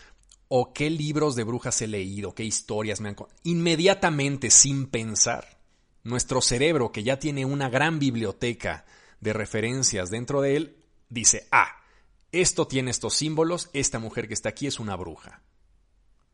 O 0.48 0.72
qué 0.72 0.90
libros 0.90 1.34
de 1.34 1.44
brujas 1.44 1.80
he 1.82 1.86
leído, 1.86 2.34
qué 2.34 2.44
historias 2.44 3.00
me 3.00 3.08
han 3.08 3.16
inmediatamente 3.42 4.50
sin 4.50 4.86
pensar, 4.86 5.58
nuestro 6.04 6.40
cerebro 6.40 6.92
que 6.92 7.02
ya 7.02 7.18
tiene 7.18 7.44
una 7.44 7.68
gran 7.68 7.98
biblioteca 7.98 8.84
de 9.20 9.32
referencias 9.32 10.10
dentro 10.10 10.40
de 10.40 10.56
él, 10.56 10.76
dice, 11.08 11.48
ah, 11.50 11.82
esto 12.30 12.68
tiene 12.68 12.90
estos 12.90 13.14
símbolos, 13.14 13.70
esta 13.72 13.98
mujer 13.98 14.28
que 14.28 14.34
está 14.34 14.50
aquí 14.50 14.66
es 14.66 14.78
una 14.78 14.94
bruja. 14.94 15.42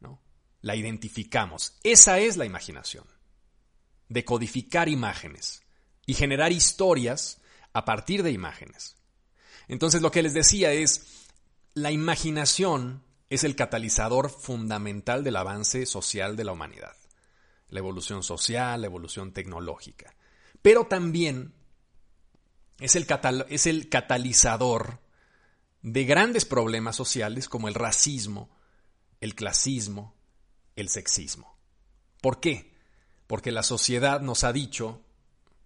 ¿No? 0.00 0.21
La 0.61 0.76
identificamos. 0.76 1.78
Esa 1.83 2.19
es 2.19 2.37
la 2.37 2.45
imaginación. 2.45 3.07
Decodificar 4.09 4.88
imágenes 4.88 5.62
y 6.04 6.14
generar 6.14 6.52
historias 6.52 7.40
a 7.73 7.85
partir 7.85 8.23
de 8.23 8.33
imágenes. 8.33 8.97
Entonces 9.69 10.02
lo 10.02 10.11
que 10.11 10.23
les 10.23 10.35
decía 10.35 10.73
es, 10.73 11.28
la 11.75 11.90
imaginación 11.92 13.02
es 13.33 13.45
el 13.45 13.57
catalizador 13.57 14.29
fundamental 14.29 15.25
del 15.25 15.37
avance 15.37 15.87
social 15.87 16.37
de 16.37 16.45
la 16.45 16.53
humanidad. 16.53 16.95
La 17.71 17.79
evolución 17.79 18.23
social, 18.23 18.83
la 18.83 18.89
evolución 18.89 19.33
tecnológica. 19.33 20.15
Pero 20.61 20.85
también 20.85 21.55
es 22.79 22.95
el, 22.95 23.07
es 23.49 23.67
el 23.67 23.89
catalizador 23.89 25.01
de 25.81 26.05
grandes 26.05 26.45
problemas 26.45 26.95
sociales 26.95 27.49
como 27.49 27.69
el 27.69 27.75
racismo, 27.75 28.51
el 29.23 29.35
clasismo, 29.35 30.15
el 30.77 30.91
sexismo. 30.91 31.57
¿Por 32.21 32.39
qué? 32.39 32.75
Porque 33.27 33.51
la 33.51 33.62
sociedad 33.62 34.21
nos 34.21 34.45
ha 34.45 34.53
dicho, 34.53 35.01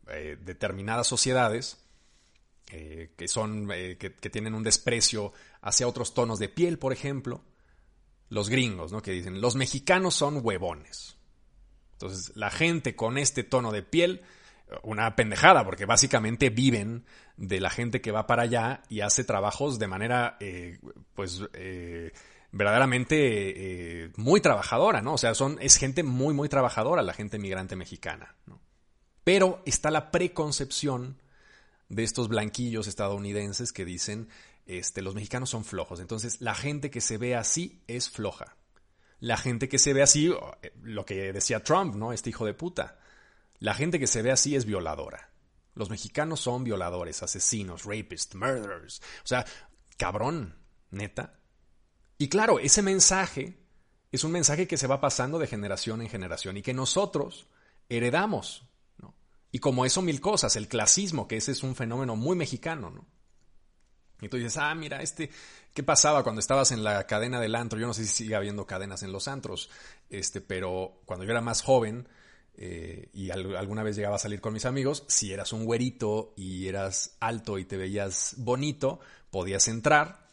eh, 0.07 0.39
determinadas 0.41 1.09
sociedades, 1.09 1.79
eh, 2.71 3.11
que, 3.17 3.27
son, 3.27 3.69
eh, 3.73 3.99
que 3.99 4.31
tienen 4.31 4.55
un 4.55 4.63
desprecio 4.63 5.33
hacia 5.63 5.89
otros 5.89 6.15
tonos 6.15 6.39
de 6.39 6.49
piel, 6.49 6.79
por 6.79 6.93
ejemplo, 6.93 7.43
los 8.29 8.49
gringos, 8.49 8.93
¿no? 8.93 9.03
Que 9.03 9.13
dicen, 9.13 9.41
los 9.41 9.57
mexicanos 9.57 10.15
son 10.15 10.41
huevones. 10.43 11.17
Entonces, 11.93 12.33
la 12.37 12.51
gente 12.51 12.95
con 12.95 13.19
este 13.19 13.45
tono 13.45 13.73
de 13.73 13.83
piel 13.83 14.23
una 14.83 15.15
pendejada, 15.15 15.65
porque 15.65 15.87
básicamente 15.87 16.51
viven 16.51 17.05
de 17.37 17.61
la 17.61 17.71
gente 17.71 18.01
que 18.01 18.13
va 18.13 18.27
para 18.27 18.43
allá 18.43 18.83
y 18.89 19.01
hace 19.01 19.25
trabajos 19.25 19.79
de 19.79 19.87
manera, 19.87 20.37
eh, 20.41 20.79
pues, 21.15 21.43
eh, 21.53 22.13
verdaderamente 22.51 23.17
eh, 24.05 24.11
muy 24.17 24.41
trabajadora, 24.41 25.03
¿no? 25.03 25.15
O 25.15 25.19
sea, 25.19 25.35
son, 25.35 25.59
es 25.61 25.77
gente 25.77 26.03
muy, 26.03 26.35
muy 26.35 26.49
trabajadora 26.49 27.03
la 27.03 27.13
gente 27.13 27.39
migrante 27.39 27.77
mexicana. 27.77 28.35
Pero 29.23 29.63
está 29.67 29.91
la 29.91 30.11
preconcepción 30.11 31.21
de 31.89 32.05
estos 32.05 32.29
blanquillos 32.29 32.87
estadounidenses 32.87 33.73
que 33.73 33.85
dicen, 33.85 34.29
este, 34.67 35.01
los 35.01 35.15
mexicanos 35.15 35.51
son 35.51 35.65
flojos. 35.65 36.01
Entonces, 36.01 36.41
la 36.41 36.55
gente 36.55 36.91
que 36.91 37.01
se 37.01 37.19
ve 37.19 37.37
así 37.37 37.83
es 37.87 38.11
floja. 38.11 38.57
La 39.21 39.37
gente 39.37 39.69
que 39.69 39.79
se 39.79 39.93
ve 39.95 40.03
así, 40.03 40.31
lo 40.83 41.07
que 41.07 41.33
decía 41.33 41.63
Trump, 41.63 41.95
¿no? 41.95 42.13
Este 42.13 42.31
hijo 42.31 42.45
de 42.45 42.55
puta. 42.55 42.99
La 43.59 43.75
gente 43.75 43.99
que 43.99 44.07
se 44.07 44.23
ve 44.23 44.33
así 44.33 44.57
es 44.57 44.67
violadora. 44.67 45.31
Los 45.75 45.89
mexicanos 45.89 46.41
son 46.41 46.65
violadores, 46.65 47.23
asesinos, 47.23 47.85
rapists, 47.85 48.35
murderers. 48.35 49.01
O 49.25 49.27
sea, 49.27 49.47
cabrón, 49.97 50.57
neta. 50.91 51.39
Y 52.19 52.29
claro, 52.29 52.59
ese 52.59 52.83
mensaje 52.83 53.59
es 54.11 54.25
un 54.25 54.33
mensaje 54.33 54.67
que 54.67 54.77
se 54.77 54.87
va 54.87 55.01
pasando 55.01 55.39
de 55.39 55.47
generación 55.47 56.03
en 56.03 56.09
generación 56.09 56.57
y 56.57 56.63
que 56.63 56.75
nosotros 56.75 57.47
heredamos. 57.89 58.67
¿no? 58.99 59.15
Y 59.53 59.59
como 59.59 59.85
eso, 59.85 60.03
mil 60.03 60.21
cosas. 60.21 60.57
El 60.57 60.69
clasismo, 60.69 61.29
que 61.29 61.37
ese 61.37 61.53
es 61.53 61.63
un 61.63 61.75
fenómeno 61.75 62.17
muy 62.17 62.37
mexicano. 62.37 62.91
¿no? 62.91 63.07
Y 64.21 64.29
tú 64.29 64.37
dices, 64.37 64.57
ah, 64.57 64.75
mira, 64.75 65.03
este, 65.03 65.31
¿qué 65.75 65.83
pasaba 65.83 66.23
cuando 66.23 66.41
estabas 66.41 66.73
en 66.73 66.83
la 66.83 67.07
cadena 67.07 67.41
del 67.41 67.55
antro? 67.55 67.79
Yo 67.79 67.87
no 67.87 67.95
sé 67.95 68.05
si 68.07 68.25
sigue 68.25 68.35
habiendo 68.35 68.67
cadenas 68.67 69.03
en 69.03 69.13
los 69.13 69.29
antros, 69.29 69.71
este, 70.09 70.41
pero 70.41 71.01
cuando 71.05 71.25
yo 71.25 71.33
era 71.33 71.41
más 71.41 71.63
joven, 71.63 72.09
eh, 72.59 73.11
y 73.13 73.31
alguna 73.31 73.83
vez 73.83 73.97
llegaba 73.97 74.17
a 74.17 74.21
salir 74.21 74.41
con 74.41 74.55
mis 74.55 74.65
amigos, 74.65 75.05
si 75.09 75.33
eras 75.33 75.53
un 75.53 75.65
güerito 75.67 76.33
y 76.37 76.69
eras 76.69 77.17
alto 77.21 77.59
y 77.59 77.67
te 77.67 77.77
veías 77.77 78.35
bonito, 78.39 79.01
podías 79.31 79.69
entrar. 79.69 80.27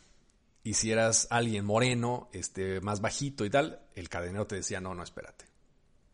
Y 0.64 0.76
si 0.76 0.92
eras 0.92 1.28
alguien 1.30 1.66
moreno, 1.66 2.30
este, 2.32 2.80
más 2.80 3.02
bajito 3.02 3.44
y 3.44 3.50
tal, 3.50 3.82
el 3.96 4.08
cadenero 4.08 4.48
te 4.48 4.56
decía, 4.56 4.80
no, 4.80 4.96
no, 4.96 5.04
espérate. 5.04 5.46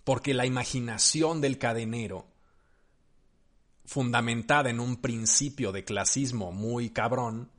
Porque 0.03 0.33
la 0.33 0.47
imaginación 0.47 1.39
del 1.39 1.59
cadenero, 1.59 2.25
fundamentada 3.85 4.71
en 4.71 4.79
un 4.79 4.97
principio 4.97 5.71
de 5.71 5.83
clasismo 5.83 6.51
muy 6.51 6.89
cabrón, 6.89 7.51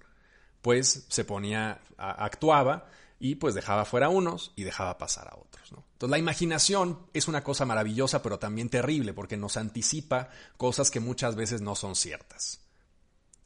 pues 0.62 1.06
se 1.08 1.24
ponía, 1.24 1.80
actuaba 1.96 2.86
y 3.18 3.36
pues 3.36 3.54
dejaba 3.54 3.84
fuera 3.84 4.06
a 4.06 4.10
unos 4.10 4.52
y 4.56 4.64
dejaba 4.64 4.98
pasar 4.98 5.28
a 5.28 5.36
otros. 5.36 5.70
Entonces 5.70 6.10
la 6.10 6.18
imaginación 6.18 6.98
es 7.12 7.28
una 7.28 7.44
cosa 7.44 7.66
maravillosa 7.66 8.22
pero 8.22 8.38
también 8.38 8.68
terrible 8.70 9.12
porque 9.12 9.36
nos 9.36 9.56
anticipa 9.56 10.30
cosas 10.56 10.90
que 10.90 11.00
muchas 11.00 11.36
veces 11.36 11.60
no 11.60 11.74
son 11.74 11.94
ciertas 11.94 12.60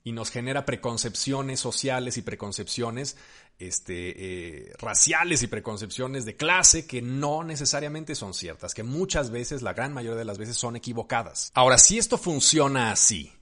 y 0.05 0.13
nos 0.13 0.31
genera 0.31 0.67
preconcepciones 0.67 1.59
sociales 1.59 2.19
y 2.19 2.23
preconcepciones 2.23 3.17
este, 3.59 4.67
eh, 4.69 4.73
raciales 4.79 5.43
y 5.43 5.47
preconcepciones 5.47 6.27
de 6.27 6.37
clase 6.37 6.87
que 6.87 7.01
no 7.01 7.43
necesariamente 7.43 8.15
son 8.15 8.35
ciertas, 8.35 8.75
que 8.75 8.83
muchas 8.83 9.31
veces, 9.31 9.63
la 9.63 9.73
gran 9.73 9.95
mayoría 9.95 10.19
de 10.19 10.27
las 10.27 10.37
veces, 10.37 10.57
son 10.59 10.77
equivocadas. 10.77 11.51
Ahora, 11.55 11.79
si 11.79 11.97
esto 11.97 12.19
funciona 12.19 12.93
así, 12.93 13.33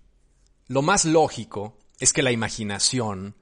lo 0.69 0.83
más 0.83 1.05
lógico 1.05 1.77
es 1.99 2.13
que 2.13 2.23
la 2.23 2.31
imaginación 2.31 3.35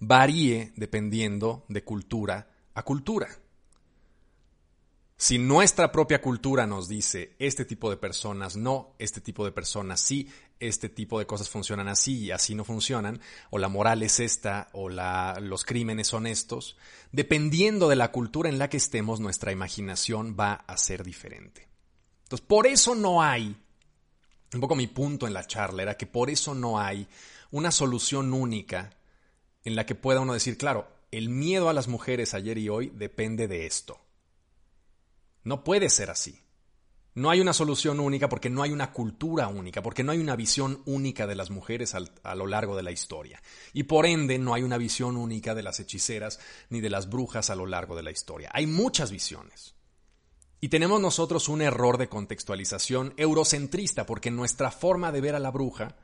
varíe 0.00 0.72
dependiendo 0.76 1.64
de 1.68 1.84
cultura 1.84 2.48
a 2.74 2.82
cultura. 2.82 3.28
Si 5.16 5.36
nuestra 5.38 5.92
propia 5.92 6.22
cultura 6.22 6.66
nos 6.66 6.88
dice 6.88 7.36
este 7.38 7.66
tipo 7.66 7.90
de 7.90 7.98
personas 7.98 8.56
no, 8.56 8.94
este 8.98 9.20
tipo 9.20 9.44
de 9.44 9.52
personas 9.52 10.00
sí, 10.00 10.30
este 10.58 10.88
tipo 10.88 11.18
de 11.18 11.26
cosas 11.26 11.50
funcionan 11.50 11.88
así 11.88 12.20
y 12.20 12.30
así 12.30 12.54
no 12.54 12.64
funcionan, 12.64 13.20
o 13.50 13.58
la 13.58 13.68
moral 13.68 14.02
es 14.02 14.18
esta, 14.18 14.70
o 14.72 14.88
la, 14.88 15.38
los 15.38 15.66
crímenes 15.66 16.06
son 16.06 16.26
estos, 16.26 16.78
dependiendo 17.12 17.90
de 17.90 17.96
la 17.96 18.12
cultura 18.12 18.48
en 18.48 18.58
la 18.58 18.70
que 18.70 18.78
estemos, 18.78 19.20
nuestra 19.20 19.52
imaginación 19.52 20.36
va 20.40 20.54
a 20.54 20.78
ser 20.78 21.04
diferente. 21.04 21.68
Entonces, 22.22 22.46
por 22.46 22.66
eso 22.66 22.94
no 22.94 23.22
hay, 23.22 23.54
un 24.54 24.60
poco 24.60 24.74
mi 24.74 24.86
punto 24.86 25.26
en 25.26 25.34
la 25.34 25.46
charla 25.46 25.82
era 25.82 25.98
que 25.98 26.06
por 26.06 26.30
eso 26.30 26.54
no 26.54 26.80
hay 26.80 27.06
una 27.50 27.70
solución 27.70 28.32
única 28.32 28.96
en 29.64 29.76
la 29.76 29.86
que 29.86 29.94
pueda 29.94 30.20
uno 30.20 30.32
decir, 30.32 30.56
claro, 30.56 30.88
el 31.10 31.28
miedo 31.28 31.68
a 31.68 31.72
las 31.72 31.88
mujeres 31.88 32.34
ayer 32.34 32.58
y 32.58 32.68
hoy 32.68 32.90
depende 32.94 33.48
de 33.48 33.66
esto. 33.66 34.00
No 35.42 35.64
puede 35.64 35.88
ser 35.88 36.10
así. 36.10 36.40
No 37.14 37.28
hay 37.28 37.40
una 37.40 37.52
solución 37.52 37.98
única 37.98 38.28
porque 38.28 38.50
no 38.50 38.62
hay 38.62 38.70
una 38.70 38.92
cultura 38.92 39.48
única, 39.48 39.82
porque 39.82 40.04
no 40.04 40.12
hay 40.12 40.18
una 40.18 40.36
visión 40.36 40.80
única 40.86 41.26
de 41.26 41.34
las 41.34 41.50
mujeres 41.50 41.94
a 41.94 42.34
lo 42.36 42.46
largo 42.46 42.76
de 42.76 42.84
la 42.84 42.92
historia. 42.92 43.42
Y 43.72 43.82
por 43.82 44.06
ende 44.06 44.38
no 44.38 44.54
hay 44.54 44.62
una 44.62 44.78
visión 44.78 45.16
única 45.16 45.54
de 45.54 45.62
las 45.62 45.80
hechiceras 45.80 46.38
ni 46.68 46.80
de 46.80 46.90
las 46.90 47.10
brujas 47.10 47.50
a 47.50 47.56
lo 47.56 47.66
largo 47.66 47.96
de 47.96 48.04
la 48.04 48.12
historia. 48.12 48.50
Hay 48.52 48.66
muchas 48.66 49.10
visiones. 49.10 49.74
Y 50.60 50.68
tenemos 50.68 51.00
nosotros 51.00 51.48
un 51.48 51.62
error 51.62 51.98
de 51.98 52.08
contextualización 52.08 53.14
eurocentrista 53.16 54.06
porque 54.06 54.30
nuestra 54.30 54.70
forma 54.70 55.10
de 55.10 55.20
ver 55.20 55.34
a 55.34 55.40
la 55.40 55.50
bruja 55.50 55.96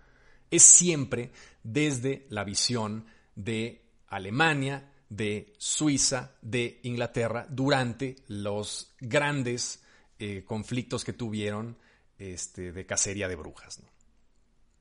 es 0.50 0.62
siempre 0.62 1.30
desde 1.62 2.26
la 2.30 2.42
visión 2.42 3.06
de 3.36 3.84
Alemania, 4.08 4.92
de 5.08 5.54
Suiza, 5.58 6.32
de 6.42 6.80
Inglaterra, 6.82 7.46
durante 7.48 8.16
los 8.26 8.94
grandes 8.98 9.80
eh, 10.18 10.42
conflictos 10.44 11.04
que 11.04 11.12
tuvieron 11.12 11.78
este, 12.18 12.72
de 12.72 12.86
cacería 12.86 13.28
de 13.28 13.36
brujas. 13.36 13.80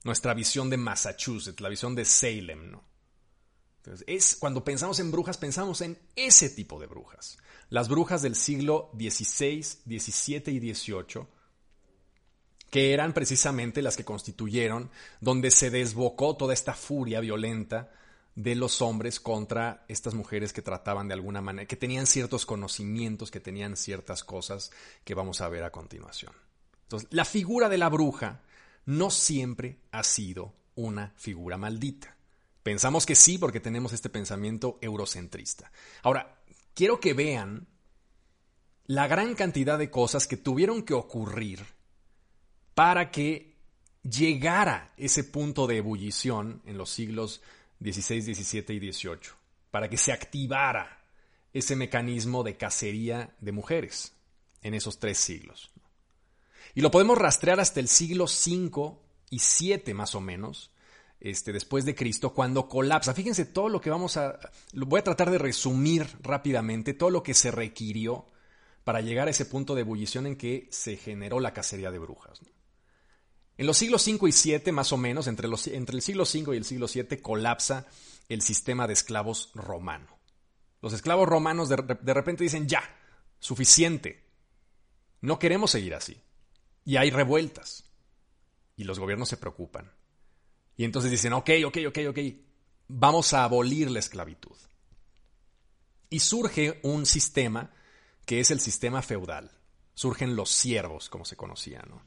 Nuestra 0.03 0.33
visión 0.33 0.69
de 0.69 0.77
Massachusetts, 0.77 1.61
la 1.61 1.69
visión 1.69 1.93
de 1.93 2.05
Salem. 2.05 2.71
¿no? 2.71 2.83
Es, 4.07 4.35
cuando 4.39 4.63
pensamos 4.63 4.99
en 4.99 5.11
brujas, 5.11 5.37
pensamos 5.37 5.81
en 5.81 5.97
ese 6.15 6.49
tipo 6.49 6.79
de 6.79 6.87
brujas. 6.87 7.37
Las 7.69 7.89
brujas 7.89 8.21
del 8.21 8.35
siglo 8.35 8.91
XVI, 8.93 9.63
XVII 9.63 10.43
y 10.47 10.73
XVIII, 10.73 11.27
que 12.69 12.93
eran 12.93 13.13
precisamente 13.13 13.81
las 13.81 13.95
que 13.95 14.05
constituyeron 14.05 14.91
donde 15.21 15.51
se 15.51 15.69
desbocó 15.69 16.35
toda 16.35 16.53
esta 16.53 16.73
furia 16.73 17.19
violenta 17.19 17.91
de 18.35 18.53
los 18.53 18.81
hombres 18.81 19.19
contra 19.19 19.85
estas 19.87 20.13
mujeres 20.13 20.51
que 20.51 20.61
trataban 20.61 21.07
de 21.07 21.13
alguna 21.13 21.41
manera, 21.41 21.67
que 21.67 21.77
tenían 21.77 22.05
ciertos 22.05 22.45
conocimientos, 22.45 23.31
que 23.31 23.39
tenían 23.39 23.77
ciertas 23.77 24.23
cosas 24.23 24.71
que 25.03 25.15
vamos 25.15 25.39
a 25.41 25.49
ver 25.49 25.63
a 25.63 25.71
continuación. 25.71 26.33
Entonces, 26.83 27.07
la 27.11 27.25
figura 27.25 27.69
de 27.69 27.77
la 27.77 27.89
bruja 27.89 28.41
no 28.85 29.09
siempre 29.09 29.79
ha 29.91 30.03
sido 30.03 30.53
una 30.75 31.13
figura 31.15 31.57
maldita. 31.57 32.15
Pensamos 32.61 33.05
que 33.05 33.15
sí 33.15 33.37
porque 33.37 33.59
tenemos 33.59 33.93
este 33.93 34.09
pensamiento 34.09 34.77
eurocentrista. 34.81 35.71
Ahora, 36.03 36.39
quiero 36.73 36.99
que 36.99 37.13
vean 37.13 37.67
la 38.85 39.07
gran 39.07 39.33
cantidad 39.33 39.79
de 39.79 39.89
cosas 39.89 40.27
que 40.27 40.37
tuvieron 40.37 40.83
que 40.83 40.93
ocurrir 40.93 41.65
para 42.73 43.11
que 43.11 43.55
llegara 44.03 44.93
ese 44.97 45.23
punto 45.23 45.65
de 45.65 45.77
ebullición 45.77 46.61
en 46.65 46.77
los 46.77 46.91
siglos 46.91 47.41
16, 47.79 48.25
17 48.25 48.73
y 48.73 48.79
18, 48.79 49.35
para 49.71 49.89
que 49.89 49.97
se 49.97 50.11
activara 50.11 51.03
ese 51.53 51.75
mecanismo 51.75 52.43
de 52.43 52.57
cacería 52.57 53.35
de 53.39 53.51
mujeres 53.51 54.13
en 54.61 54.73
esos 54.73 54.99
tres 54.99 55.17
siglos. 55.17 55.71
Y 56.73 56.81
lo 56.81 56.91
podemos 56.91 57.17
rastrear 57.17 57.59
hasta 57.59 57.79
el 57.79 57.87
siglo 57.87 58.27
5 58.27 59.01
y 59.29 59.39
7 59.39 59.93
más 59.93 60.15
o 60.15 60.21
menos, 60.21 60.71
este, 61.21 61.53
después 61.53 61.85
de 61.85 61.95
Cristo, 61.95 62.33
cuando 62.33 62.67
colapsa. 62.67 63.13
Fíjense 63.13 63.45
todo 63.45 63.69
lo 63.69 63.79
que 63.79 63.89
vamos 63.89 64.17
a... 64.17 64.37
Voy 64.73 64.99
a 64.99 65.03
tratar 65.03 65.31
de 65.31 65.37
resumir 65.37 66.05
rápidamente 66.21 66.93
todo 66.93 67.09
lo 67.09 67.23
que 67.23 67.33
se 67.33 67.51
requirió 67.51 68.25
para 68.83 69.01
llegar 69.01 69.27
a 69.27 69.31
ese 69.31 69.45
punto 69.45 69.73
de 69.73 69.81
ebullición 69.81 70.27
en 70.27 70.35
que 70.35 70.67
se 70.71 70.97
generó 70.97 71.39
la 71.39 71.53
cacería 71.53 71.91
de 71.91 71.99
brujas. 71.99 72.41
En 73.57 73.67
los 73.67 73.77
siglos 73.77 74.01
5 74.01 74.27
y 74.27 74.31
7, 74.31 74.71
más 74.71 74.91
o 74.91 74.97
menos, 74.97 75.27
entre, 75.27 75.47
los, 75.47 75.67
el 75.67 76.01
siglo 76.01 76.25
5 76.25 76.53
y 76.53 76.57
el 76.57 76.65
siglo 76.65 76.87
7, 76.87 77.21
colapsa 77.21 77.87
el 78.27 78.41
sistema 78.41 78.87
de 78.87 78.93
esclavos 78.93 79.51
romano. 79.53 80.19
Los 80.81 80.93
esclavos 80.93 81.27
romanos 81.27 81.69
de, 81.69 81.77
de 82.01 82.13
repente 82.13 82.43
dicen, 82.43 82.67
ya, 82.67 82.83
suficiente, 83.39 84.25
no 85.21 85.39
queremos 85.39 85.71
seguir 85.71 85.95
así. 85.95 86.21
Y 86.83 86.97
hay 86.97 87.09
revueltas. 87.09 87.85
Y 88.75 88.83
los 88.83 88.99
gobiernos 88.99 89.29
se 89.29 89.37
preocupan. 89.37 89.91
Y 90.77 90.83
entonces 90.83 91.09
dicen, 91.09 91.33
ok, 91.33 91.49
ok, 91.65 91.77
ok, 91.87 91.99
ok, 92.09 92.19
vamos 92.87 93.33
a 93.33 93.43
abolir 93.43 93.89
la 93.89 93.99
esclavitud. 93.99 94.55
Y 96.09 96.19
surge 96.19 96.79
un 96.83 97.05
sistema 97.05 97.71
que 98.25 98.39
es 98.39 98.51
el 98.51 98.59
sistema 98.59 99.01
feudal. 99.01 99.51
Surgen 99.93 100.35
los 100.35 100.51
siervos, 100.51 101.09
como 101.09 101.23
se 101.23 101.37
conocía, 101.37 101.81
¿no? 101.87 102.03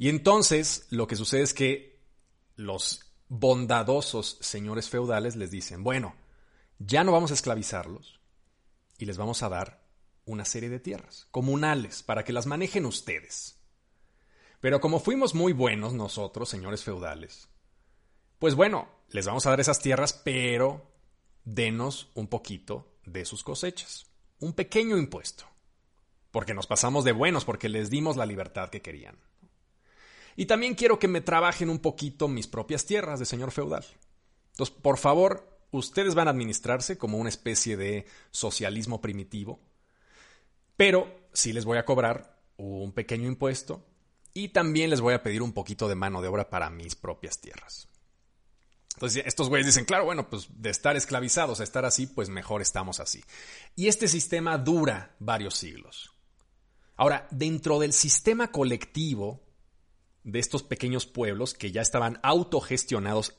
Y 0.00 0.08
entonces 0.08 0.86
lo 0.88 1.06
que 1.06 1.14
sucede 1.14 1.42
es 1.42 1.52
que 1.52 2.00
los 2.56 3.12
bondadosos 3.28 4.38
señores 4.40 4.88
feudales 4.88 5.36
les 5.36 5.50
dicen, 5.50 5.84
bueno, 5.84 6.16
ya 6.78 7.04
no 7.04 7.12
vamos 7.12 7.32
a 7.32 7.34
esclavizarlos 7.34 8.18
y 8.96 9.04
les 9.04 9.18
vamos 9.18 9.42
a 9.42 9.50
dar 9.50 9.84
una 10.24 10.46
serie 10.46 10.70
de 10.70 10.80
tierras 10.80 11.28
comunales 11.30 12.02
para 12.02 12.24
que 12.24 12.32
las 12.32 12.46
manejen 12.46 12.86
ustedes. 12.86 13.60
Pero 14.62 14.80
como 14.80 15.00
fuimos 15.00 15.34
muy 15.34 15.52
buenos 15.52 15.92
nosotros, 15.92 16.48
señores 16.48 16.82
feudales, 16.82 17.50
pues 18.38 18.54
bueno, 18.54 18.88
les 19.10 19.26
vamos 19.26 19.44
a 19.44 19.50
dar 19.50 19.60
esas 19.60 19.80
tierras, 19.80 20.14
pero 20.14 20.90
denos 21.44 22.10
un 22.14 22.26
poquito 22.26 22.90
de 23.04 23.26
sus 23.26 23.44
cosechas. 23.44 24.06
Un 24.38 24.54
pequeño 24.54 24.96
impuesto. 24.96 25.44
Porque 26.30 26.54
nos 26.54 26.66
pasamos 26.66 27.04
de 27.04 27.12
buenos, 27.12 27.44
porque 27.44 27.68
les 27.68 27.90
dimos 27.90 28.16
la 28.16 28.24
libertad 28.24 28.70
que 28.70 28.80
querían. 28.80 29.18
Y 30.40 30.46
también 30.46 30.74
quiero 30.74 30.98
que 30.98 31.06
me 31.06 31.20
trabajen 31.20 31.68
un 31.68 31.80
poquito 31.80 32.26
mis 32.26 32.46
propias 32.46 32.86
tierras 32.86 33.20
de 33.20 33.26
señor 33.26 33.50
feudal. 33.50 33.84
Entonces, 34.52 34.74
por 34.74 34.96
favor, 34.96 35.60
ustedes 35.70 36.14
van 36.14 36.28
a 36.28 36.30
administrarse 36.30 36.96
como 36.96 37.18
una 37.18 37.28
especie 37.28 37.76
de 37.76 38.06
socialismo 38.30 39.02
primitivo, 39.02 39.60
pero 40.78 41.14
sí 41.34 41.52
les 41.52 41.66
voy 41.66 41.76
a 41.76 41.84
cobrar 41.84 42.40
un 42.56 42.92
pequeño 42.92 43.28
impuesto 43.28 43.86
y 44.32 44.48
también 44.48 44.88
les 44.88 45.02
voy 45.02 45.12
a 45.12 45.22
pedir 45.22 45.42
un 45.42 45.52
poquito 45.52 45.88
de 45.88 45.94
mano 45.94 46.22
de 46.22 46.28
obra 46.28 46.48
para 46.48 46.70
mis 46.70 46.96
propias 46.96 47.38
tierras. 47.38 47.88
Entonces 48.94 49.24
estos 49.26 49.50
güeyes 49.50 49.66
dicen, 49.66 49.84
claro, 49.84 50.06
bueno, 50.06 50.30
pues 50.30 50.48
de 50.56 50.70
estar 50.70 50.96
esclavizados 50.96 51.60
a 51.60 51.64
estar 51.64 51.84
así, 51.84 52.06
pues 52.06 52.30
mejor 52.30 52.62
estamos 52.62 52.98
así. 52.98 53.22
Y 53.76 53.88
este 53.88 54.08
sistema 54.08 54.56
dura 54.56 55.16
varios 55.18 55.54
siglos. 55.56 56.14
Ahora, 56.96 57.28
dentro 57.30 57.78
del 57.78 57.92
sistema 57.92 58.50
colectivo 58.50 59.49
de 60.24 60.38
estos 60.38 60.62
pequeños 60.62 61.06
pueblos 61.06 61.54
que 61.54 61.72
ya 61.72 61.82
estaban 61.82 62.18
autogestionados, 62.22 63.36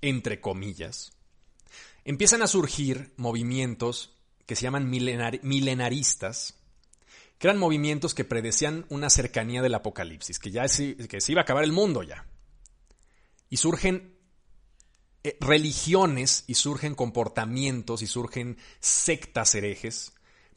entre 0.00 0.40
comillas, 0.40 1.12
empiezan 2.04 2.42
a 2.42 2.46
surgir 2.46 3.12
movimientos 3.16 4.16
que 4.46 4.56
se 4.56 4.62
llaman 4.62 4.90
milenaristas, 4.90 6.54
que 7.38 7.46
eran 7.46 7.58
movimientos 7.58 8.14
que 8.14 8.24
predecían 8.24 8.86
una 8.88 9.10
cercanía 9.10 9.62
del 9.62 9.74
apocalipsis, 9.74 10.38
que 10.38 10.50
ya 10.50 10.62
que 10.62 11.20
se 11.20 11.32
iba 11.32 11.40
a 11.40 11.44
acabar 11.44 11.64
el 11.64 11.72
mundo 11.72 12.02
ya. 12.02 12.26
Y 13.48 13.58
surgen 13.58 14.16
eh, 15.22 15.36
religiones 15.40 16.44
y 16.46 16.54
surgen 16.54 16.94
comportamientos 16.94 18.02
y 18.02 18.06
surgen 18.06 18.56
sectas 18.80 19.54
herejes 19.54 20.14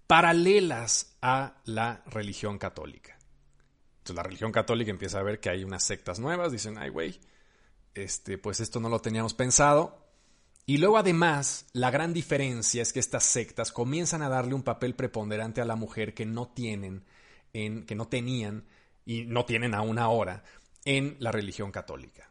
paralelas 0.08 1.16
a 1.22 1.62
la 1.66 2.04
religión 2.06 2.58
católica. 2.58 3.18
Entonces 4.04 4.18
la 4.18 4.24
religión 4.24 4.52
católica 4.52 4.92
empieza 4.92 5.20
a 5.20 5.24
ver 5.24 5.40
que 5.40 5.50
hay 5.50 5.64
unas 5.64 5.82
sectas 5.82 6.20
nuevas, 6.20 6.52
dicen, 6.52 6.78
ay 6.78 6.90
güey, 6.90 7.22
este, 7.96 8.38
pues 8.38 8.60
esto 8.60 8.82
no 8.82 8.90
lo 8.90 9.00
teníamos 9.00 9.34
pensado. 9.34 10.06
Y 10.66 10.78
luego 10.80 10.98
además, 10.98 11.68
la 11.72 11.90
gran 11.90 12.12
diferencia 12.12 12.82
es 12.82 12.92
que 12.92 13.00
estas 13.00 13.24
sectas 13.24 13.72
comienzan 13.72 14.22
a 14.22 14.28
darle 14.28 14.56
un 14.56 14.64
papel 14.64 14.94
preponderante 14.94 15.62
a 15.62 15.66
la 15.66 15.78
mujer 15.78 16.14
que 16.14 16.26
no 16.26 16.50
tienen, 16.50 17.06
en, 17.54 17.86
que 17.86 17.96
no 17.96 18.10
tenían 18.10 18.66
y 19.06 19.24
no 19.24 19.46
tienen 19.46 19.74
aún 19.74 19.98
ahora 19.98 20.44
en 20.84 21.16
la 21.20 21.32
religión 21.32 21.72
católica. 21.72 22.30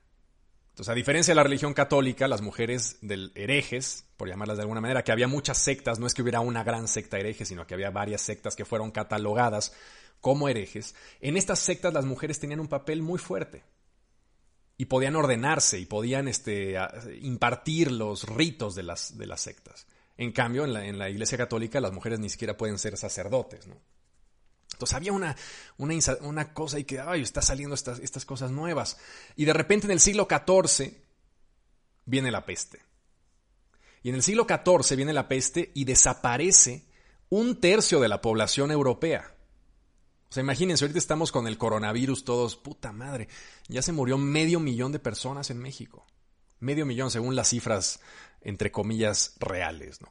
Entonces, 0.73 0.93
a 0.93 0.95
diferencia 0.95 1.33
de 1.33 1.37
la 1.37 1.43
religión 1.43 1.73
católica, 1.73 2.29
las 2.29 2.43
mujeres 2.43 2.99
del 3.01 3.33
herejes, 3.35 4.05
por 4.19 4.29
llamarlas 4.29 4.59
de 4.59 4.65
alguna 4.65 4.83
manera, 4.83 5.05
que 5.05 5.13
había 5.13 5.27
muchas 5.27 5.57
sectas, 5.57 5.99
no 5.99 6.07
es 6.07 6.13
que 6.13 6.21
hubiera 6.21 6.41
una 6.41 6.65
gran 6.65 6.87
secta 6.87 7.19
hereje, 7.19 7.47
sino 7.47 7.67
que 7.67 7.73
había 7.73 7.91
varias 7.91 8.21
sectas 8.21 8.57
que 8.57 8.67
fueron 8.67 8.91
catalogadas 8.91 9.73
como 10.23 10.49
herejes, 10.49 10.95
en 11.21 11.37
estas 11.37 11.59
sectas 11.59 11.93
las 11.93 12.07
mujeres 12.07 12.39
tenían 12.39 12.61
un 12.61 12.69
papel 12.69 13.03
muy 13.03 13.19
fuerte 13.19 13.65
y 14.79 14.87
podían 14.87 15.17
ordenarse 15.17 15.79
y 15.79 15.85
podían 15.85 16.29
este, 16.29 16.77
impartir 17.21 17.93
los 17.93 18.27
ritos 18.29 18.75
de 18.75 18.85
las, 18.85 19.19
de 19.19 19.27
las 19.27 19.41
sectas. 19.43 19.87
En 20.17 20.33
cambio, 20.33 20.65
en 20.65 20.99
la, 20.99 21.11
Iglesia 21.11 21.37
Católica 21.37 21.81
las 21.81 21.93
mujeres 21.93 22.21
ni 22.21 22.31
siquiera 22.31 22.57
pueden 22.57 22.79
ser 22.79 22.97
sacerdotes, 22.97 23.67
¿no? 23.67 23.77
Entonces 24.73 24.97
había 24.97 25.13
una, 25.13 26.55
cosa 26.55 26.79
y 26.79 26.85
que, 26.85 27.01
ay, 27.01 27.23
está 27.23 27.43
saliendo 27.43 27.75
estas 27.75 28.25
cosas 28.25 28.51
nuevas. 28.51 28.99
Y 29.37 29.45
de 29.45 29.53
repente 29.53 29.87
en 29.87 29.91
el 29.91 30.01
siglo 30.01 30.27
XIV 30.29 30.95
viene 32.07 32.31
la 32.31 32.47
peste. 32.47 32.81
Y 34.03 34.09
en 34.09 34.15
el 34.15 34.23
siglo 34.23 34.47
XIV 34.49 34.97
viene 34.97 35.13
la 35.13 35.29
peste 35.29 35.71
y 35.75 35.85
desaparece 35.85 36.85
un 37.29 37.61
tercio 37.61 38.01
de 38.01 38.09
la 38.09 38.21
población 38.21 38.71
europea. 38.71 39.32
O 40.33 40.35
sea, 40.35 40.41
imagínense, 40.41 40.83
ahorita 40.83 40.99
estamos 40.99 41.31
con 41.31 41.47
el 41.47 41.59
coronavirus 41.59 42.25
todos, 42.25 42.57
puta 42.57 42.91
madre, 42.91 43.29
ya 43.69 43.83
se 43.83 43.93
murió 43.93 44.17
medio 44.17 44.61
millón 44.61 44.91
de 44.91 44.99
personas 44.99 45.51
en 45.51 45.59
México. 45.59 46.07
Medio 46.59 46.87
millón, 46.87 47.11
según 47.11 47.37
las 47.37 47.51
cifras, 47.51 48.01
entre 48.41 48.73
comillas, 48.73 49.37
reales, 49.41 50.01
¿no? 50.01 50.11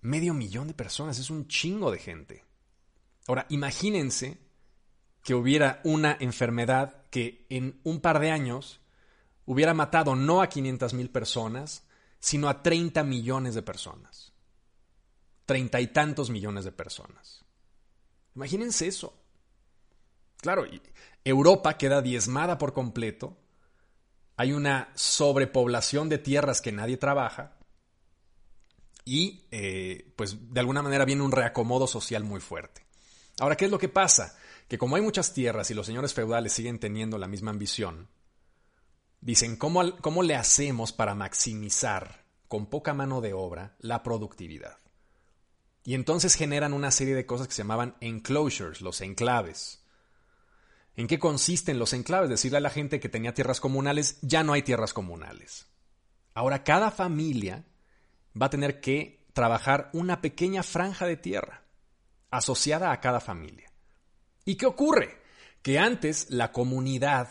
Medio 0.00 0.32
millón 0.32 0.68
de 0.68 0.74
personas, 0.74 1.18
es 1.18 1.28
un 1.28 1.48
chingo 1.48 1.90
de 1.90 1.98
gente. 1.98 2.44
Ahora, 3.26 3.46
imagínense 3.48 4.38
que 5.24 5.34
hubiera 5.34 5.80
una 5.82 6.16
enfermedad 6.20 7.06
que 7.10 7.44
en 7.48 7.80
un 7.82 8.00
par 8.00 8.20
de 8.20 8.30
años 8.30 8.80
hubiera 9.44 9.74
matado 9.74 10.14
no 10.14 10.40
a 10.40 10.48
500 10.48 10.94
mil 10.94 11.10
personas, 11.10 11.82
sino 12.20 12.48
a 12.48 12.62
30 12.62 13.02
millones 13.02 13.56
de 13.56 13.62
personas. 13.62 14.32
Treinta 15.46 15.80
y 15.80 15.88
tantos 15.88 16.30
millones 16.30 16.64
de 16.64 16.70
personas. 16.70 17.44
Imagínense 18.36 18.86
eso. 18.86 19.24
Claro, 20.40 20.64
Europa 21.24 21.76
queda 21.76 22.00
diezmada 22.00 22.58
por 22.58 22.72
completo. 22.72 23.36
Hay 24.36 24.52
una 24.52 24.90
sobrepoblación 24.94 26.08
de 26.08 26.18
tierras 26.18 26.60
que 26.60 26.72
nadie 26.72 26.96
trabaja. 26.96 27.56
Y 29.04 29.46
eh, 29.50 30.12
pues 30.16 30.52
de 30.52 30.60
alguna 30.60 30.82
manera 30.82 31.04
viene 31.04 31.22
un 31.22 31.32
reacomodo 31.32 31.86
social 31.86 32.24
muy 32.24 32.40
fuerte. 32.40 32.86
Ahora, 33.40 33.56
¿qué 33.56 33.64
es 33.64 33.70
lo 33.70 33.78
que 33.78 33.88
pasa? 33.88 34.36
Que 34.68 34.78
como 34.78 34.96
hay 34.96 35.02
muchas 35.02 35.32
tierras 35.32 35.70
y 35.70 35.74
los 35.74 35.86
señores 35.86 36.12
feudales 36.12 36.52
siguen 36.52 36.78
teniendo 36.78 37.18
la 37.18 37.26
misma 37.26 37.50
ambición, 37.50 38.08
dicen, 39.20 39.56
¿cómo, 39.56 39.96
cómo 39.98 40.22
le 40.22 40.36
hacemos 40.36 40.92
para 40.92 41.14
maximizar 41.14 42.24
con 42.48 42.66
poca 42.66 42.94
mano 42.94 43.20
de 43.20 43.32
obra 43.32 43.76
la 43.80 44.02
productividad? 44.02 44.78
Y 45.84 45.94
entonces 45.94 46.34
generan 46.34 46.74
una 46.74 46.90
serie 46.90 47.14
de 47.14 47.26
cosas 47.26 47.48
que 47.48 47.54
se 47.54 47.62
llamaban 47.62 47.96
enclosures, 48.00 48.82
los 48.82 49.00
enclaves 49.00 49.80
¿En 50.98 51.06
qué 51.06 51.20
consisten 51.20 51.78
los 51.78 51.92
enclaves? 51.92 52.28
Decirle 52.28 52.58
a 52.58 52.60
la 52.60 52.70
gente 52.70 52.98
que 52.98 53.08
tenía 53.08 53.32
tierras 53.32 53.60
comunales, 53.60 54.18
ya 54.20 54.42
no 54.42 54.52
hay 54.52 54.62
tierras 54.62 54.92
comunales. 54.92 55.68
Ahora 56.34 56.64
cada 56.64 56.90
familia 56.90 57.64
va 58.40 58.46
a 58.46 58.50
tener 58.50 58.80
que 58.80 59.24
trabajar 59.32 59.90
una 59.92 60.20
pequeña 60.20 60.64
franja 60.64 61.06
de 61.06 61.16
tierra 61.16 61.62
asociada 62.32 62.90
a 62.90 62.98
cada 62.98 63.20
familia. 63.20 63.70
¿Y 64.44 64.56
qué 64.56 64.66
ocurre? 64.66 65.22
Que 65.62 65.78
antes 65.78 66.30
la 66.30 66.50
comunidad 66.50 67.28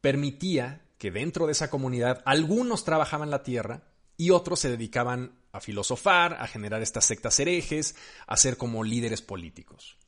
permitía 0.00 0.82
que 0.96 1.10
dentro 1.10 1.46
de 1.46 1.52
esa 1.52 1.70
comunidad 1.70 2.22
algunos 2.24 2.84
trabajaban 2.84 3.30
la 3.30 3.42
tierra 3.42 3.82
y 4.16 4.30
otros 4.30 4.60
se 4.60 4.70
dedicaban 4.70 5.40
a 5.50 5.58
filosofar, 5.60 6.34
a 6.34 6.46
generar 6.46 6.82
estas 6.82 7.06
sectas 7.06 7.40
herejes, 7.40 7.96
a 8.28 8.36
ser 8.36 8.56
como 8.56 8.84
líderes 8.84 9.22
políticos. 9.22 9.98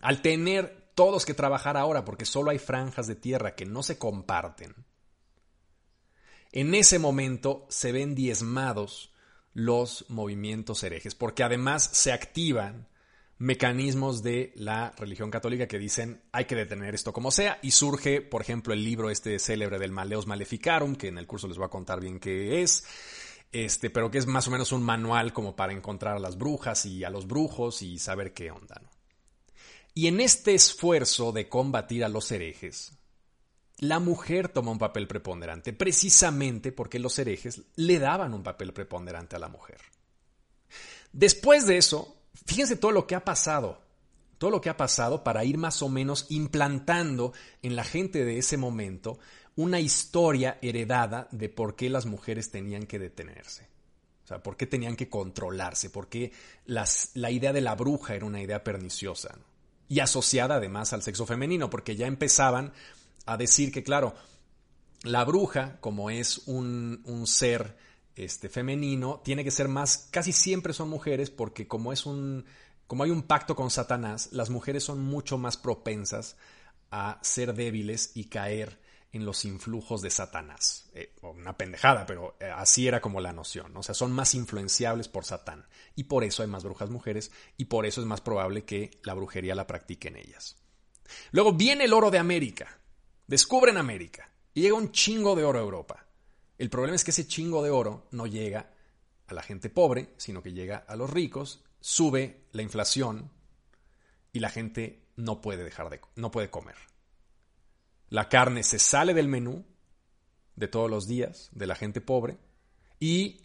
Al 0.00 0.22
tener 0.22 0.83
todos 0.94 1.24
que 1.26 1.34
trabajar 1.34 1.76
ahora 1.76 2.04
porque 2.04 2.24
solo 2.24 2.50
hay 2.50 2.58
franjas 2.58 3.06
de 3.06 3.16
tierra 3.16 3.54
que 3.54 3.66
no 3.66 3.82
se 3.82 3.98
comparten, 3.98 4.74
en 6.52 6.74
ese 6.74 7.00
momento 7.00 7.66
se 7.68 7.90
ven 7.90 8.14
diezmados 8.14 9.12
los 9.54 10.04
movimientos 10.08 10.82
herejes, 10.84 11.14
porque 11.14 11.42
además 11.42 11.88
se 11.92 12.12
activan 12.12 12.88
mecanismos 13.38 14.22
de 14.22 14.52
la 14.54 14.92
religión 14.96 15.30
católica 15.30 15.66
que 15.66 15.78
dicen 15.78 16.22
hay 16.30 16.44
que 16.44 16.54
detener 16.54 16.94
esto 16.94 17.12
como 17.12 17.32
sea 17.32 17.58
y 17.62 17.72
surge, 17.72 18.20
por 18.20 18.40
ejemplo, 18.40 18.72
el 18.72 18.84
libro 18.84 19.10
este 19.10 19.38
célebre 19.38 19.78
del 19.78 19.90
Maleos 19.90 20.26
Maleficarum, 20.26 20.94
que 20.94 21.08
en 21.08 21.18
el 21.18 21.26
curso 21.26 21.48
les 21.48 21.56
voy 21.56 21.66
a 21.66 21.70
contar 21.70 22.00
bien 22.00 22.20
qué 22.20 22.62
es, 22.62 22.84
este, 23.50 23.90
pero 23.90 24.10
que 24.10 24.18
es 24.18 24.26
más 24.26 24.46
o 24.46 24.50
menos 24.50 24.72
un 24.72 24.82
manual 24.82 25.32
como 25.32 25.56
para 25.56 25.72
encontrar 25.72 26.16
a 26.16 26.20
las 26.20 26.38
brujas 26.38 26.86
y 26.86 27.02
a 27.02 27.10
los 27.10 27.26
brujos 27.26 27.82
y 27.82 27.98
saber 27.98 28.32
qué 28.32 28.50
onda, 28.50 28.80
¿no? 28.82 28.90
Y 29.94 30.08
en 30.08 30.20
este 30.20 30.54
esfuerzo 30.54 31.30
de 31.30 31.48
combatir 31.48 32.04
a 32.04 32.08
los 32.08 32.32
herejes, 32.32 32.92
la 33.78 34.00
mujer 34.00 34.48
toma 34.48 34.72
un 34.72 34.78
papel 34.78 35.06
preponderante, 35.06 35.72
precisamente 35.72 36.72
porque 36.72 36.98
los 36.98 37.16
herejes 37.18 37.62
le 37.76 38.00
daban 38.00 38.34
un 38.34 38.42
papel 38.42 38.72
preponderante 38.72 39.36
a 39.36 39.38
la 39.38 39.48
mujer. 39.48 39.78
Después 41.12 41.66
de 41.66 41.76
eso, 41.76 42.16
fíjense 42.44 42.74
todo 42.74 42.90
lo 42.90 43.06
que 43.06 43.14
ha 43.14 43.24
pasado, 43.24 43.82
todo 44.38 44.50
lo 44.50 44.60
que 44.60 44.68
ha 44.68 44.76
pasado 44.76 45.22
para 45.22 45.44
ir 45.44 45.58
más 45.58 45.80
o 45.80 45.88
menos 45.88 46.26
implantando 46.28 47.32
en 47.62 47.76
la 47.76 47.84
gente 47.84 48.24
de 48.24 48.38
ese 48.38 48.56
momento 48.56 49.20
una 49.54 49.78
historia 49.78 50.58
heredada 50.60 51.28
de 51.30 51.48
por 51.48 51.76
qué 51.76 51.88
las 51.88 52.04
mujeres 52.04 52.50
tenían 52.50 52.86
que 52.86 52.98
detenerse. 52.98 53.68
O 54.24 54.26
sea, 54.26 54.42
por 54.42 54.56
qué 54.56 54.66
tenían 54.66 54.96
que 54.96 55.08
controlarse, 55.08 55.90
por 55.90 56.08
qué 56.08 56.32
la 56.64 57.30
idea 57.30 57.52
de 57.52 57.60
la 57.60 57.76
bruja 57.76 58.16
era 58.16 58.26
una 58.26 58.42
idea 58.42 58.64
perniciosa 58.64 59.38
y 59.88 60.00
asociada 60.00 60.56
además 60.56 60.92
al 60.92 61.02
sexo 61.02 61.26
femenino, 61.26 61.70
porque 61.70 61.96
ya 61.96 62.06
empezaban 62.06 62.72
a 63.26 63.36
decir 63.36 63.72
que, 63.72 63.82
claro, 63.82 64.14
la 65.02 65.24
bruja, 65.24 65.78
como 65.80 66.10
es 66.10 66.42
un, 66.46 67.02
un 67.04 67.26
ser 67.26 67.76
este, 68.16 68.48
femenino, 68.48 69.20
tiene 69.24 69.44
que 69.44 69.50
ser 69.50 69.68
más, 69.68 70.08
casi 70.10 70.32
siempre 70.32 70.72
son 70.72 70.88
mujeres, 70.88 71.30
porque 71.30 71.66
como 71.66 71.92
es 71.92 72.06
un, 72.06 72.44
como 72.86 73.04
hay 73.04 73.10
un 73.10 73.22
pacto 73.22 73.54
con 73.54 73.70
Satanás, 73.70 74.28
las 74.32 74.50
mujeres 74.50 74.84
son 74.84 75.00
mucho 75.02 75.38
más 75.38 75.56
propensas 75.56 76.36
a 76.90 77.18
ser 77.22 77.54
débiles 77.54 78.12
y 78.14 78.24
caer 78.24 78.78
en 79.14 79.24
los 79.24 79.44
influjos 79.44 80.02
de 80.02 80.10
Satanás. 80.10 80.90
Eh, 80.92 81.14
una 81.22 81.56
pendejada, 81.56 82.04
pero 82.04 82.36
eh, 82.40 82.46
así 82.46 82.88
era 82.88 83.00
como 83.00 83.20
la 83.20 83.32
noción. 83.32 83.74
O 83.76 83.82
sea, 83.82 83.94
son 83.94 84.10
más 84.10 84.34
influenciables 84.34 85.08
por 85.08 85.24
Satán. 85.24 85.66
Y 85.94 86.04
por 86.04 86.24
eso 86.24 86.42
hay 86.42 86.48
más 86.48 86.64
brujas 86.64 86.90
mujeres 86.90 87.30
y 87.56 87.66
por 87.66 87.86
eso 87.86 88.00
es 88.00 88.08
más 88.08 88.20
probable 88.20 88.64
que 88.64 88.98
la 89.04 89.14
brujería 89.14 89.54
la 89.54 89.68
practiquen 89.68 90.16
ellas. 90.16 90.56
Luego 91.30 91.52
viene 91.52 91.84
el 91.84 91.92
oro 91.92 92.10
de 92.10 92.18
América. 92.18 92.80
Descubren 93.28 93.76
América. 93.76 94.28
Y 94.52 94.62
llega 94.62 94.74
un 94.74 94.90
chingo 94.90 95.36
de 95.36 95.44
oro 95.44 95.60
a 95.60 95.62
Europa. 95.62 96.06
El 96.58 96.68
problema 96.68 96.96
es 96.96 97.04
que 97.04 97.12
ese 97.12 97.28
chingo 97.28 97.62
de 97.62 97.70
oro 97.70 98.08
no 98.10 98.26
llega 98.26 98.72
a 99.28 99.34
la 99.34 99.42
gente 99.42 99.70
pobre, 99.70 100.10
sino 100.16 100.42
que 100.42 100.52
llega 100.52 100.78
a 100.88 100.96
los 100.96 101.10
ricos, 101.10 101.62
sube 101.80 102.46
la 102.50 102.62
inflación 102.62 103.30
y 104.32 104.40
la 104.40 104.50
gente 104.50 105.06
no 105.14 105.40
puede 105.40 105.62
dejar 105.62 105.88
de 105.88 106.00
no 106.16 106.32
puede 106.32 106.50
comer. 106.50 106.76
La 108.14 108.28
carne 108.28 108.62
se 108.62 108.78
sale 108.78 109.12
del 109.12 109.26
menú 109.26 109.64
de 110.54 110.68
todos 110.68 110.88
los 110.88 111.08
días 111.08 111.48
de 111.50 111.66
la 111.66 111.74
gente 111.74 112.00
pobre 112.00 112.38
y 113.00 113.40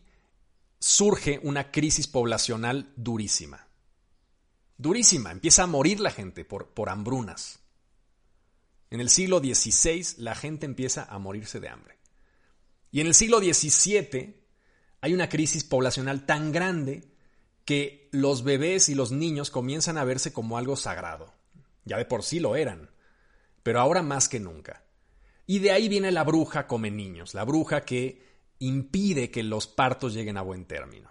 surge 0.77 1.39
una 1.41 1.71
crisis 1.71 2.05
poblacional 2.05 2.93
durísima. 2.95 3.67
Durísima, 4.77 5.31
empieza 5.31 5.63
a 5.63 5.65
morir 5.65 5.99
la 5.99 6.11
gente 6.11 6.45
por, 6.45 6.67
por 6.67 6.89
hambrunas. 6.89 7.61
En 8.91 8.99
el 8.99 9.09
siglo 9.09 9.39
XVI 9.39 10.05
la 10.19 10.35
gente 10.35 10.67
empieza 10.67 11.03
a 11.05 11.17
morirse 11.17 11.59
de 11.59 11.69
hambre. 11.69 11.97
Y 12.91 13.01
en 13.01 13.07
el 13.07 13.15
siglo 13.15 13.39
XVII 13.39 14.35
hay 15.01 15.13
una 15.15 15.29
crisis 15.29 15.63
poblacional 15.63 16.27
tan 16.27 16.51
grande 16.51 17.11
que 17.65 18.07
los 18.11 18.43
bebés 18.43 18.87
y 18.87 18.93
los 18.93 19.11
niños 19.11 19.49
comienzan 19.49 19.97
a 19.97 20.03
verse 20.03 20.31
como 20.31 20.59
algo 20.59 20.75
sagrado. 20.75 21.33
Ya 21.85 21.97
de 21.97 22.05
por 22.05 22.21
sí 22.21 22.39
lo 22.39 22.55
eran 22.55 22.91
pero 23.63 23.79
ahora 23.79 24.01
más 24.01 24.29
que 24.29 24.39
nunca. 24.39 24.83
Y 25.45 25.59
de 25.59 25.71
ahí 25.71 25.89
viene 25.89 26.11
la 26.11 26.23
bruja 26.23 26.67
come 26.67 26.91
niños, 26.91 27.33
la 27.33 27.43
bruja 27.43 27.81
que 27.81 28.21
impide 28.59 29.31
que 29.31 29.43
los 29.43 29.67
partos 29.67 30.13
lleguen 30.13 30.37
a 30.37 30.41
buen 30.41 30.65
término. 30.65 31.09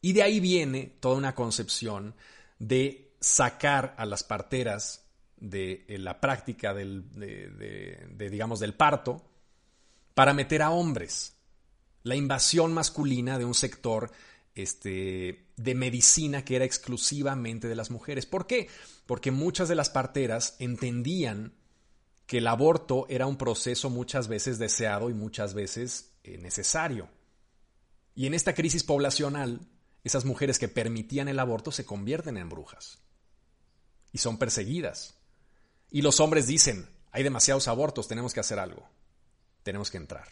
Y 0.00 0.12
de 0.12 0.22
ahí 0.22 0.40
viene 0.40 0.96
toda 1.00 1.16
una 1.16 1.34
concepción 1.34 2.14
de 2.58 3.14
sacar 3.20 3.94
a 3.96 4.04
las 4.04 4.24
parteras 4.24 5.06
de, 5.36 5.84
eh, 5.88 5.98
la 5.98 6.20
práctica 6.20 6.74
del, 6.74 7.10
de, 7.12 8.28
digamos, 8.30 8.60
del 8.60 8.74
parto 8.74 9.24
para 10.14 10.34
meter 10.34 10.62
a 10.62 10.70
hombres. 10.70 11.36
La 12.02 12.16
invasión 12.16 12.74
masculina 12.74 13.38
de 13.38 13.44
un 13.44 13.54
sector 13.54 14.10
este, 14.54 15.46
de 15.56 15.74
medicina 15.74 16.44
que 16.44 16.56
era 16.56 16.64
exclusivamente 16.64 17.68
de 17.68 17.74
las 17.74 17.90
mujeres. 17.90 18.26
¿Por 18.26 18.46
qué? 18.46 18.68
Porque 19.06 19.30
muchas 19.30 19.68
de 19.68 19.74
las 19.74 19.90
parteras 19.90 20.56
entendían 20.58 21.54
que 22.26 22.38
el 22.38 22.46
aborto 22.46 23.06
era 23.08 23.26
un 23.26 23.36
proceso 23.36 23.90
muchas 23.90 24.28
veces 24.28 24.58
deseado 24.58 25.10
y 25.10 25.14
muchas 25.14 25.54
veces 25.54 26.12
eh, 26.22 26.38
necesario. 26.38 27.08
Y 28.14 28.26
en 28.26 28.34
esta 28.34 28.54
crisis 28.54 28.84
poblacional, 28.84 29.60
esas 30.04 30.24
mujeres 30.24 30.58
que 30.58 30.68
permitían 30.68 31.28
el 31.28 31.38
aborto 31.38 31.72
se 31.72 31.84
convierten 31.84 32.36
en 32.36 32.48
brujas 32.48 32.98
y 34.12 34.18
son 34.18 34.38
perseguidas. 34.38 35.18
Y 35.90 36.02
los 36.02 36.20
hombres 36.20 36.46
dicen, 36.46 36.88
hay 37.10 37.22
demasiados 37.22 37.68
abortos, 37.68 38.08
tenemos 38.08 38.32
que 38.32 38.40
hacer 38.40 38.58
algo, 38.58 38.88
tenemos 39.62 39.90
que 39.90 39.98
entrar. 39.98 40.28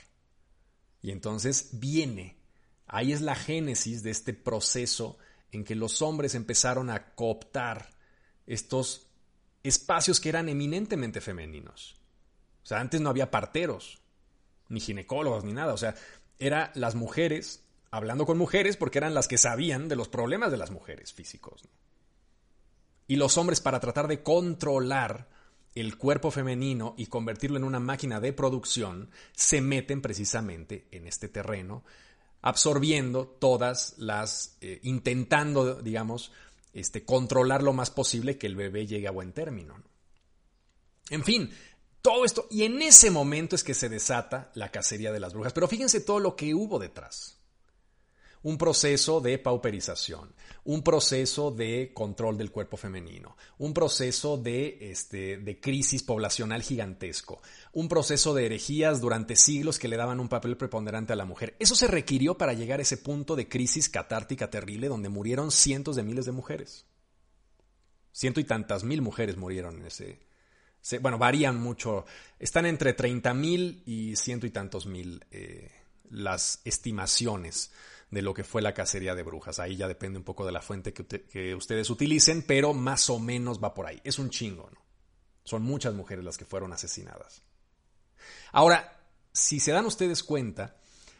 Y 1.03 1.11
entonces 1.11 1.71
viene 1.73 2.40
Ahí 2.93 3.13
es 3.13 3.21
la 3.21 3.37
génesis 3.37 4.03
de 4.03 4.11
este 4.11 4.35
proceso 4.35 5.17
en 5.53 5.63
que 5.63 5.77
los 5.77 6.03
hombres 6.03 6.35
empezaron 6.35 6.91
a 6.91 7.15
cooptar 7.15 7.91
estos 8.47 9.07
espacios 9.63 10.19
que 10.19 10.29
eran 10.29 10.49
eminentemente 10.49 11.21
femeninos. 11.21 11.97
O 12.65 12.67
sea, 12.67 12.81
antes 12.81 13.01
no 13.01 13.09
había 13.09 13.31
parteros, 13.31 14.01
ni 14.69 14.81
ginecólogos, 14.81 15.45
ni 15.45 15.53
nada. 15.53 15.73
O 15.73 15.77
sea, 15.77 15.95
eran 16.41 16.73
las 16.75 16.97
mujeres 16.97 17.63
hablando 17.93 18.27
con 18.27 18.37
mujeres 18.37 18.77
porque 18.77 18.99
eran 18.99 19.15
las 19.15 19.29
que 19.29 19.39
sabían 19.39 19.89
de 19.89 19.95
los 19.95 20.09
problemas 20.09 20.51
de 20.51 20.57
las 20.57 20.73
mujeres 20.73 21.13
físicos. 21.13 21.63
Y 23.07 23.17
los 23.17 23.39
hombres 23.39 23.61
para 23.61 23.79
tratar 23.79 24.09
de 24.09 24.25
controlar 24.25 25.29
el 25.77 25.97
cuerpo 25.97 26.33
femenino 26.33 26.97
y 26.99 27.07
convertirlo 27.07 27.57
en 27.57 27.63
una 27.63 27.79
máquina 27.79 28.19
de 28.19 28.33
producción, 28.33 29.11
se 29.31 29.61
meten 29.61 30.03
precisamente 30.03 30.89
en 30.91 31.07
este 31.07 31.29
terreno 31.29 31.85
absorbiendo 32.43 33.27
todas 33.27 33.95
las, 33.99 34.57
eh, 34.61 34.81
intentando, 34.83 35.83
digamos, 35.83 36.33
este, 36.73 37.05
controlar 37.05 37.63
lo 37.63 37.73
más 37.73 37.91
posible 37.91 38.39
que 38.39 38.47
el 38.47 38.57
bebé 38.57 38.87
llegue 38.87 39.09
a 39.09 39.13
buen 39.13 39.33
término. 39.33 39.83
En 41.11 41.25
fin, 41.25 41.51
todo 42.03 42.25
esto, 42.25 42.47
y 42.51 42.65
en 42.65 42.81
ese 42.83 43.11
momento 43.11 43.57
es 43.57 43.65
que 43.65 43.75
se 43.75 43.89
desata 43.89 44.51
la 44.55 44.71
cacería 44.71 45.13
de 45.13 45.21
las 45.21 45.35
brujas. 45.35 45.53
Pero 45.53 45.69
fíjense 45.69 46.01
todo 46.01 46.21
lo 46.21 46.37
que 46.37 46.55
hubo 46.55 46.79
detrás 46.79 47.40
un 48.43 48.57
proceso 48.57 49.21
de 49.21 49.39
pauperización, 49.39 50.33
un 50.65 50.83
proceso 50.83 51.51
de 51.51 51.93
control 51.95 52.39
del 52.39 52.51
cuerpo 52.51 52.77
femenino, 52.77 53.37
un 53.59 53.75
proceso 53.75 54.39
de, 54.39 54.79
este, 54.81 55.39
de 55.39 55.61
crisis 55.61 56.03
poblacional 56.03 56.63
gigantesco, 56.63 57.43
un 57.73 57.89
proceso 57.89 58.35
de 58.35 58.47
herejías 58.47 59.01
durante 59.01 59.37
siglos 59.37 59.79
que 59.79 59.89
le 59.89 59.97
daban 59.97 60.21
un 60.21 60.29
papel 60.29 60.57
preponderante 60.57 61.13
a 61.13 61.17
la 61.17 61.27
mujer. 61.27 61.55
Eso 61.59 61.75
se 61.75 61.87
requirió 61.87 62.39
para 62.39 62.55
llegar 62.55 62.79
a 62.79 62.83
ese 62.83 62.97
punto 62.97 63.37
de 63.37 63.49
crisis 63.49 63.89
catártica 63.89 64.49
terrible 64.49 64.89
donde 64.89 65.09
murieron 65.09 65.51
cientos 65.51 65.97
de 65.97 66.03
miles 66.03 66.25
de 66.25 66.33
mujeres. 66.33 66.87
Ciento 68.13 68.41
y 68.41 68.45
tantas 68.45 68.85
mil 68.85 69.03
mujeres 69.03 69.37
murieron 69.37 69.77
en 69.77 69.87
ese, 69.87 70.19
bueno, 71.01 71.19
varían 71.19 71.61
mucho. 71.61 72.07
Están 72.39 72.67
entre 72.67 72.95
30 72.95 73.35
mil 73.35 73.83
y 73.87 74.17
ciento 74.17 74.47
y 74.47 74.51
tantos 74.51 74.87
mil 74.87 75.25
eh, 75.31 75.71
las 76.11 76.61
estimaciones 76.65 77.71
de 78.11 78.23
lo 78.23 78.35
que 78.35 78.45
fue 78.45 78.63
la 78.63 78.75
cacería 78.75 79.15
de 79.15 79.23
brujas. 79.23 79.59
Ahí 79.59 79.77
ya 79.77 79.89
depende 79.89 80.19
un 80.19 80.25
poco 80.25 80.45
de 80.45 80.53
la 80.53 80.63
fuente 80.63 80.93
que, 80.93 81.55
ustedes 81.55 81.91
utilicen, 81.91 82.43
pero 82.43 82.75
más 82.75 83.09
o 83.11 83.19
menos 83.19 83.63
va 83.63 83.75
por 83.75 83.87
ahí. 83.87 84.01
Es 84.05 84.19
un 84.19 84.31
chingo, 84.31 84.69
¿no? 84.73 84.81
Son 85.45 85.63
muchas 85.63 85.95
mujeres 85.95 86.25
las 86.25 86.37
que 86.37 86.45
fueron 86.45 86.73
asesinadas. 86.73 87.43
Ahora, 88.53 89.01
si 89.33 89.61
se 89.61 89.73
dan 89.73 89.87
ustedes 89.87 90.23
cuenta, 90.23 90.77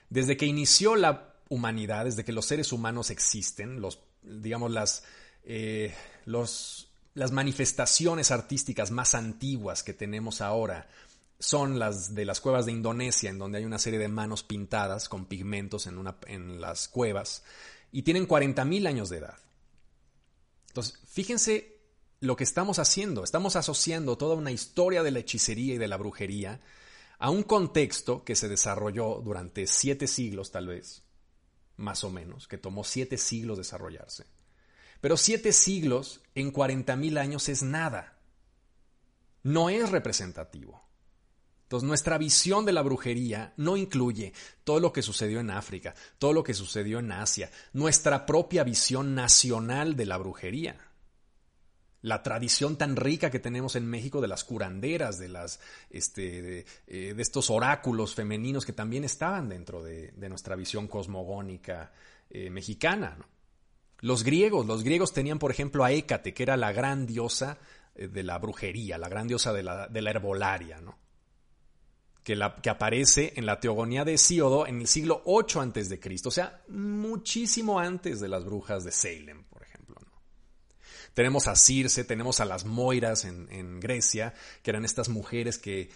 desde 0.09 0.37
que 0.37 0.47
inició 0.47 0.97
la 0.97 1.35
humanidad, 1.49 2.05
desde 2.05 2.25
que 2.25 2.33
los 2.33 2.47
seres 2.47 2.73
humanos 2.73 3.11
existen, 3.11 3.81
los, 3.81 4.01
digamos, 4.23 4.71
las, 4.71 5.05
eh, 5.45 5.95
los, 6.27 6.93
las 7.15 7.33
manifestaciones 7.33 8.31
artísticas 8.31 8.91
más 8.91 9.15
antiguas 9.15 9.83
que 9.83 9.95
tenemos 9.95 10.41
ahora, 10.41 10.89
son 11.41 11.79
las 11.79 12.15
de 12.15 12.25
las 12.25 12.41
cuevas 12.41 12.67
de 12.67 12.73
Indonesia, 12.73 13.31
en 13.31 13.39
donde 13.39 13.59
hay 13.59 13.65
una 13.65 13.79
serie 13.79 13.99
de 13.99 14.09
manos 14.09 14.45
pintadas 14.45 15.09
con 15.09 15.25
pigmentos 15.25 15.87
en, 15.87 15.99
una, 15.99 16.19
en 16.27 16.61
las 16.61 16.87
cuevas, 16.87 17.43
y 17.91 18.03
tienen 18.03 18.29
40.000 18.29 18.87
años 18.87 19.09
de 19.09 19.19
edad. 19.19 19.39
Entonces, 20.69 21.01
fíjense 21.09 21.81
lo 22.21 22.37
que 22.37 22.45
estamos 22.45 22.79
haciendo. 22.79 23.25
Estamos 23.25 23.57
asociando 23.57 24.17
toda 24.17 24.37
una 24.37 24.53
historia 24.53 25.03
de 25.03 25.11
la 25.11 25.21
hechicería 25.21 25.75
y 25.75 25.79
de 25.79 25.89
la 25.89 25.97
brujería 25.97 26.61
a 27.19 27.31
un 27.31 27.43
contexto 27.43 28.23
que 28.25 28.37
se 28.37 28.49
desarrolló 28.49 29.21
durante 29.25 29.67
siete 29.67 30.07
siglos, 30.07 30.53
tal 30.53 30.69
vez, 30.69 31.03
más 31.77 32.05
o 32.05 32.11
menos, 32.11 32.47
que 32.47 32.59
tomó 32.59 32.85
siete 32.85 33.17
siglos 33.17 33.59
desarrollarse. 33.59 34.27
Pero 35.01 35.17
siete 35.17 35.53
siglos 35.53 36.21
en 36.35 36.53
40.000 36.53 37.19
años 37.19 37.49
es 37.49 37.63
nada. 37.63 38.19
No 39.43 39.71
es 39.71 39.91
representativo. 39.91 40.90
Entonces, 41.71 41.87
nuestra 41.87 42.19
visión 42.19 42.65
de 42.65 42.73
la 42.73 42.83
brujería 42.83 43.55
no 43.57 43.77
incluye 43.77 44.33
todo 44.65 44.81
lo 44.81 44.93
que 44.93 45.03
sucedió 45.03 45.39
en 45.39 45.53
África, 45.53 45.95
todo 46.19 46.33
lo 46.33 46.43
que 46.43 46.53
sucedió 46.53 46.99
en 46.99 47.13
Asia, 47.13 47.49
nuestra 47.73 48.27
propia 48.27 48.65
visión 48.65 49.15
nacional 49.15 49.95
de 49.95 50.05
la 50.05 50.17
brujería. 50.17 50.77
La 52.03 52.25
tradición 52.25 52.77
tan 52.77 52.97
rica 52.97 53.31
que 53.31 53.39
tenemos 53.39 53.77
en 53.77 53.87
México 53.87 54.21
de 54.21 54.27
las 54.27 54.43
curanderas, 54.43 55.21
de, 55.21 55.31
este, 55.91 56.43
de, 56.43 56.67
eh, 56.89 57.15
estos 57.17 57.51
oráculos 57.51 58.17
femeninos 58.17 58.67
que 58.67 58.73
también 58.73 59.05
estaban 59.05 59.49
dentro 59.49 59.81
de, 59.81 60.13
nuestra 60.29 60.57
visión 60.57 60.89
cosmogónica 60.89 61.93
eh, 62.31 62.51
mexicana. 62.51 63.17
Los 64.01 64.25
griegos, 64.25 64.67
los 64.67 64.83
griegos 64.83 65.13
tenían, 65.13 65.39
por 65.39 65.53
ejemplo, 65.53 65.85
a 65.85 65.93
Hécate, 65.93 66.35
que 66.35 66.43
era 66.43 66.57
la 66.57 66.73
gran 66.73 67.07
diosa 67.07 67.59
eh, 67.95 68.09
de 68.09 68.25
la 68.25 68.39
brujería, 68.39 68.99
la 68.99 69.09
gran 69.09 69.29
diosa 69.29 69.53
de 69.53 69.63
la, 69.63 69.87
de 69.87 70.03
la 70.03 70.11
herbolaria, 70.11 70.81
¿no? 70.81 70.99
Que, 72.23 72.71
aparece 72.71 73.33
en 73.37 73.47
la 73.47 73.61
teogonía 73.61 74.05
de 74.05 74.15
Hesíodo 74.15 74.67
en 74.67 74.81
el 74.81 74.87
siglo 74.87 75.23
8 75.25 75.61
antes 75.61 75.89
de 75.89 75.99
Cristo, 75.99 76.29
o 76.29 76.33
sea, 76.33 76.63
muchísimo 76.69 77.79
antes 77.79 78.21
de 78.21 78.29
las 78.29 78.45
brujas 78.45 78.85
de 78.85 78.93
Salem, 78.93 79.45
por 79.45 79.63
ejemplo. 79.63 79.97
Tenemos 81.15 81.49
a 81.49 81.57
Circe, 81.57 82.05
tenemos 82.05 82.41
a 82.41 82.45
las 82.45 82.65
Moiras 82.65 83.25
en, 83.25 83.81
Grecia, 83.81 84.35
que 84.63 84.71
eran 84.71 84.85
estas 84.85 85.09
mujeres 85.09 85.59
que 85.59 85.91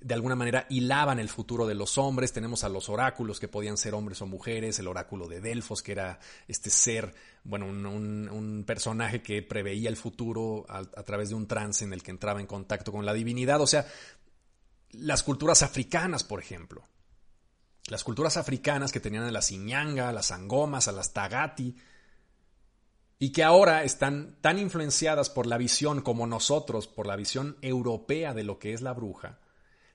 de 0.00 0.12
alguna 0.12 0.34
manera 0.34 0.66
hilaban 0.68 1.20
el 1.20 1.28
futuro 1.28 1.66
de 1.66 1.74
los 1.74 1.98
hombres. 1.98 2.32
Tenemos 2.32 2.64
a 2.64 2.68
los 2.68 2.88
oráculos 2.88 3.38
que 3.38 3.46
podían 3.46 3.76
ser 3.76 3.94
hombres 3.94 4.20
o 4.20 4.26
mujeres, 4.26 4.78
el 4.80 4.88
oráculo 4.88 5.28
de 5.28 5.40
Delfos, 5.40 5.82
que 5.82 5.92
era 5.92 6.18
este 6.48 6.68
ser, 6.68 7.14
bueno, 7.44 7.66
un, 7.66 8.64
personaje 8.66 9.22
que 9.22 9.40
preveía 9.40 9.88
el 9.88 9.96
futuro 9.96 10.66
a, 10.68 10.78
a, 10.78 11.02
través 11.04 11.28
de 11.28 11.36
un 11.36 11.46
trance 11.46 11.84
en 11.84 11.92
el 11.92 12.02
que 12.02 12.10
entraba 12.10 12.40
en 12.40 12.46
contacto 12.46 12.90
con 12.90 13.06
la 13.06 13.14
divinidad. 13.14 13.60
O 13.60 13.66
sea, 13.66 13.86
las 14.90 15.22
culturas 15.22 15.62
africanas, 15.62 16.24
por 16.24 16.40
ejemplo. 16.40 16.84
Las 17.86 18.04
culturas 18.04 18.36
africanas 18.36 18.92
que 18.92 19.00
tenían 19.00 19.24
a 19.24 19.32
la 19.32 19.42
Siñanga, 19.42 20.08
a 20.08 20.12
las 20.12 20.30
Angomas, 20.30 20.88
a 20.88 20.92
las 20.92 21.12
Tagati, 21.12 21.76
y 23.18 23.32
que 23.32 23.42
ahora 23.42 23.82
están 23.82 24.36
tan 24.40 24.58
influenciadas 24.58 25.30
por 25.30 25.46
la 25.46 25.58
visión 25.58 26.02
como 26.02 26.26
nosotros, 26.26 26.86
por 26.86 27.06
la 27.06 27.16
visión 27.16 27.56
europea 27.62 28.34
de 28.34 28.44
lo 28.44 28.58
que 28.58 28.72
es 28.72 28.82
la 28.82 28.92
bruja, 28.92 29.40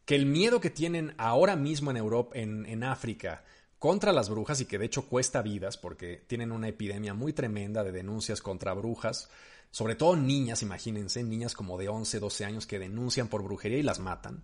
que 0.06 0.16
el 0.16 0.26
miedo 0.26 0.60
que 0.60 0.70
tienen 0.70 1.14
ahora 1.18 1.56
mismo 1.56 1.92
en 1.92 1.98
Europa, 1.98 2.32
en, 2.38 2.66
en 2.66 2.84
África, 2.84 3.44
contra 3.80 4.12
las 4.12 4.30
brujas 4.30 4.60
y 4.62 4.66
que 4.66 4.78
de 4.78 4.86
hecho 4.86 5.08
cuesta 5.08 5.42
vidas 5.42 5.78
porque 5.78 6.18
tienen 6.28 6.52
una 6.52 6.70
epidemia 6.70 7.14
muy 7.14 7.34
tremenda 7.34 7.84
de 7.84 7.92
denuncias 7.92 8.42
contra 8.42 8.74
brujas, 8.74 9.30
sobre 9.72 9.96
todo 9.96 10.16
niñas, 10.16 10.62
imagínense, 10.62 11.24
niñas 11.24 11.54
como 11.54 11.78
de 11.78 11.90
11, 11.90 12.20
12 12.20 12.46
años 12.46 12.68
que 12.68 12.80
denuncian 12.80 13.28
por 13.28 13.44
brujería 13.44 13.80
y 13.80 13.84
las 13.84 14.00
matan. 14.00 14.44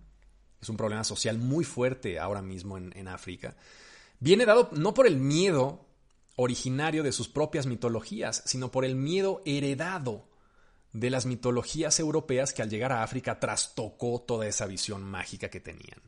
Es 0.60 0.68
un 0.68 0.76
problema 0.76 1.04
social 1.04 1.38
muy 1.38 1.64
fuerte 1.64 2.18
ahora 2.18 2.42
mismo 2.42 2.76
en, 2.76 3.08
África. 3.08 3.56
Viene 4.18 4.44
dado 4.44 4.68
no 4.72 4.92
por 4.92 5.06
el 5.06 5.16
miedo 5.16 5.86
originario 6.36 7.02
de 7.02 7.12
sus 7.12 7.28
propias 7.28 7.66
mitologías, 7.66 8.42
sino 8.44 8.70
por 8.70 8.84
el 8.84 8.94
miedo 8.94 9.42
heredado 9.46 10.28
de 10.92 11.10
las 11.10 11.24
mitologías 11.24 11.98
europeas 12.00 12.52
que 12.52 12.62
al 12.62 12.70
llegar 12.70 12.92
a 12.92 13.02
África 13.02 13.38
trastocó 13.38 14.20
toda 14.20 14.46
esa 14.46 14.66
visión 14.66 15.02
mágica 15.02 15.48
que 15.48 15.60
tenían. 15.60 16.00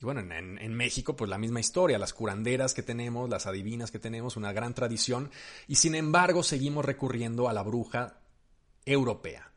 Y 0.00 0.04
bueno, 0.04 0.20
en, 0.20 0.74
México, 0.74 1.16
pues 1.16 1.28
la 1.28 1.38
misma 1.38 1.58
historia, 1.58 1.98
las 1.98 2.14
curanderas 2.14 2.72
que 2.72 2.84
tenemos, 2.84 3.28
las 3.28 3.46
adivinas 3.46 3.90
que 3.90 3.98
tenemos, 3.98 4.36
una 4.36 4.52
gran 4.52 4.72
tradición, 4.72 5.30
y 5.66 5.74
sin 5.74 5.96
embargo 5.96 6.44
seguimos 6.44 6.84
recurriendo 6.84 7.48
a 7.48 7.52
la 7.52 7.62
bruja 7.62 8.20
europea. 8.84 9.50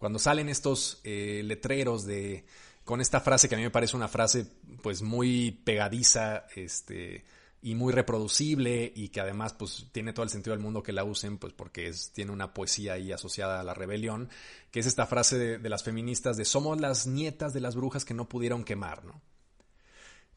Cuando 0.00 0.18
salen 0.18 0.48
estos 0.48 1.00
eh, 1.04 1.42
letreros 1.44 2.04
de 2.04 2.44
con 2.84 3.00
esta 3.00 3.20
frase 3.20 3.48
que 3.48 3.54
a 3.54 3.58
mí 3.58 3.64
me 3.64 3.70
parece 3.70 3.96
una 3.96 4.08
frase 4.08 4.46
pues 4.82 5.02
muy 5.02 5.50
pegadiza, 5.64 6.46
este, 6.54 7.24
y 7.64 7.74
muy 7.74 7.94
reproducible 7.94 8.92
y 8.94 9.08
que 9.08 9.22
además 9.22 9.54
pues 9.54 9.86
tiene 9.90 10.12
todo 10.12 10.22
el 10.22 10.28
sentido 10.28 10.54
del 10.54 10.62
mundo 10.62 10.82
que 10.82 10.92
la 10.92 11.02
usen 11.02 11.38
pues 11.38 11.54
porque 11.54 11.90
tiene 12.12 12.30
una 12.30 12.52
poesía 12.52 12.92
ahí 12.92 13.10
asociada 13.10 13.58
a 13.58 13.64
la 13.64 13.72
rebelión, 13.72 14.28
que 14.70 14.80
es 14.80 14.86
esta 14.86 15.06
frase 15.06 15.38
de, 15.58 15.68
las 15.70 15.82
feministas 15.82 16.36
de 16.36 16.44
somos 16.44 16.78
las 16.78 17.06
nietas 17.06 17.54
de 17.54 17.62
las 17.62 17.74
brujas 17.74 18.04
que 18.04 18.12
no 18.12 18.28
pudieron 18.28 18.64
quemar, 18.64 19.06
¿no? 19.06 19.22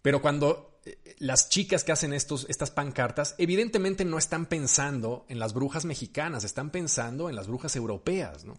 Pero 0.01 0.21
cuando 0.21 0.79
eh, 0.85 1.15
las 1.19 1.49
chicas 1.49 1.83
que 1.83 1.91
hacen 1.91 2.13
estos, 2.13 2.45
estas 2.47 2.71
pancartas, 2.71 3.35
evidentemente 3.37 4.05
no 4.05 4.17
están 4.17 4.45
pensando 4.45 5.25
en 5.27 5.37
las 5.37 5.53
brujas 5.53 5.83
mexicanas, 5.83 6.45
están 6.45 6.69
pensando 6.69 7.29
en 7.29 7.35
las 7.35 7.47
brujas 7.47 7.75
europeas, 7.75 8.45
¿no? 8.45 8.57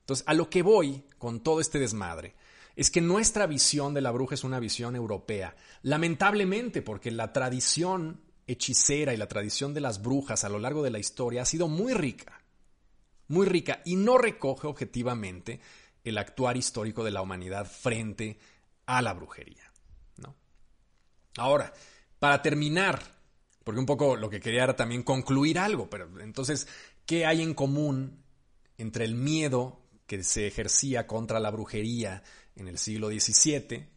Entonces, 0.00 0.26
a 0.28 0.34
lo 0.34 0.50
que 0.50 0.60
voy 0.60 1.06
con 1.16 1.42
todo 1.42 1.62
este 1.62 1.78
desmadre 1.78 2.34
es 2.80 2.90
que 2.90 3.02
nuestra 3.02 3.46
visión 3.46 3.92
de 3.92 4.00
la 4.00 4.10
bruja 4.10 4.36
es 4.36 4.42
una 4.42 4.58
visión 4.58 4.96
europea. 4.96 5.54
Lamentablemente, 5.82 6.80
porque 6.80 7.10
la 7.10 7.30
tradición 7.30 8.22
hechicera 8.46 9.12
y 9.12 9.18
la 9.18 9.28
tradición 9.28 9.74
de 9.74 9.82
las 9.82 10.00
brujas 10.00 10.44
a 10.44 10.48
lo 10.48 10.58
largo 10.58 10.82
de 10.82 10.88
la 10.88 10.98
historia 10.98 11.42
ha 11.42 11.44
sido 11.44 11.68
muy 11.68 11.92
rica, 11.92 12.40
muy 13.28 13.46
rica, 13.46 13.82
y 13.84 13.96
no 13.96 14.16
recoge 14.16 14.66
objetivamente 14.66 15.60
el 16.04 16.16
actuar 16.16 16.56
histórico 16.56 17.04
de 17.04 17.10
la 17.10 17.20
humanidad 17.20 17.70
frente 17.70 18.38
a 18.86 19.02
la 19.02 19.12
brujería. 19.12 19.70
¿no? 20.16 20.34
Ahora, 21.36 21.74
para 22.18 22.40
terminar, 22.40 22.98
porque 23.62 23.80
un 23.80 23.84
poco 23.84 24.16
lo 24.16 24.30
que 24.30 24.40
quería 24.40 24.64
era 24.64 24.74
también 24.74 25.02
concluir 25.02 25.58
algo, 25.58 25.90
pero 25.90 26.18
entonces, 26.18 26.66
¿qué 27.04 27.26
hay 27.26 27.42
en 27.42 27.52
común 27.52 28.24
entre 28.78 29.04
el 29.04 29.16
miedo 29.16 29.82
que 30.06 30.24
se 30.24 30.46
ejercía 30.46 31.06
contra 31.06 31.40
la 31.40 31.50
brujería 31.50 32.22
en 32.60 32.68
el 32.68 32.78
siglo 32.78 33.08
XVII 33.08 33.88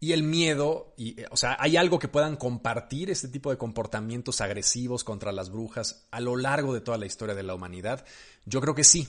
y 0.00 0.12
el 0.12 0.22
miedo, 0.22 0.94
y, 0.96 1.16
o 1.30 1.36
sea, 1.36 1.56
¿hay 1.58 1.76
algo 1.76 1.98
que 1.98 2.06
puedan 2.06 2.36
compartir 2.36 3.10
este 3.10 3.28
tipo 3.28 3.50
de 3.50 3.58
comportamientos 3.58 4.40
agresivos 4.40 5.02
contra 5.02 5.32
las 5.32 5.50
brujas 5.50 6.06
a 6.12 6.20
lo 6.20 6.36
largo 6.36 6.72
de 6.72 6.80
toda 6.80 6.98
la 6.98 7.06
historia 7.06 7.34
de 7.34 7.42
la 7.42 7.54
humanidad? 7.54 8.06
Yo 8.46 8.60
creo 8.60 8.76
que 8.76 8.84
sí. 8.84 9.08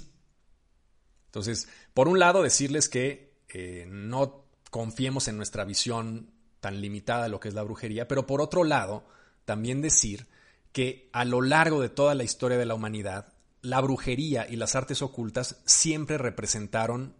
Entonces, 1.27 1.67
por 1.93 2.07
un 2.07 2.17
lado, 2.17 2.41
decirles 2.41 2.89
que 2.89 3.37
eh, 3.49 3.85
no 3.87 4.45
confiemos 4.71 5.27
en 5.27 5.37
nuestra 5.37 5.63
visión 5.63 6.31
tan 6.59 6.81
limitada 6.81 7.23
de 7.23 7.29
lo 7.29 7.39
que 7.39 7.49
es 7.49 7.53
la 7.53 7.63
brujería, 7.63 8.07
pero 8.07 8.25
por 8.25 8.41
otro 8.41 8.63
lado, 8.63 9.03
también 9.45 9.81
decir 9.81 10.27
que 10.71 11.09
a 11.13 11.23
lo 11.23 11.41
largo 11.41 11.81
de 11.81 11.89
toda 11.89 12.15
la 12.15 12.23
historia 12.23 12.57
de 12.57 12.65
la 12.65 12.73
humanidad, 12.73 13.33
la 13.61 13.79
brujería 13.81 14.47
y 14.49 14.55
las 14.55 14.75
artes 14.75 15.03
ocultas 15.03 15.61
siempre 15.65 16.17
representaron 16.17 17.15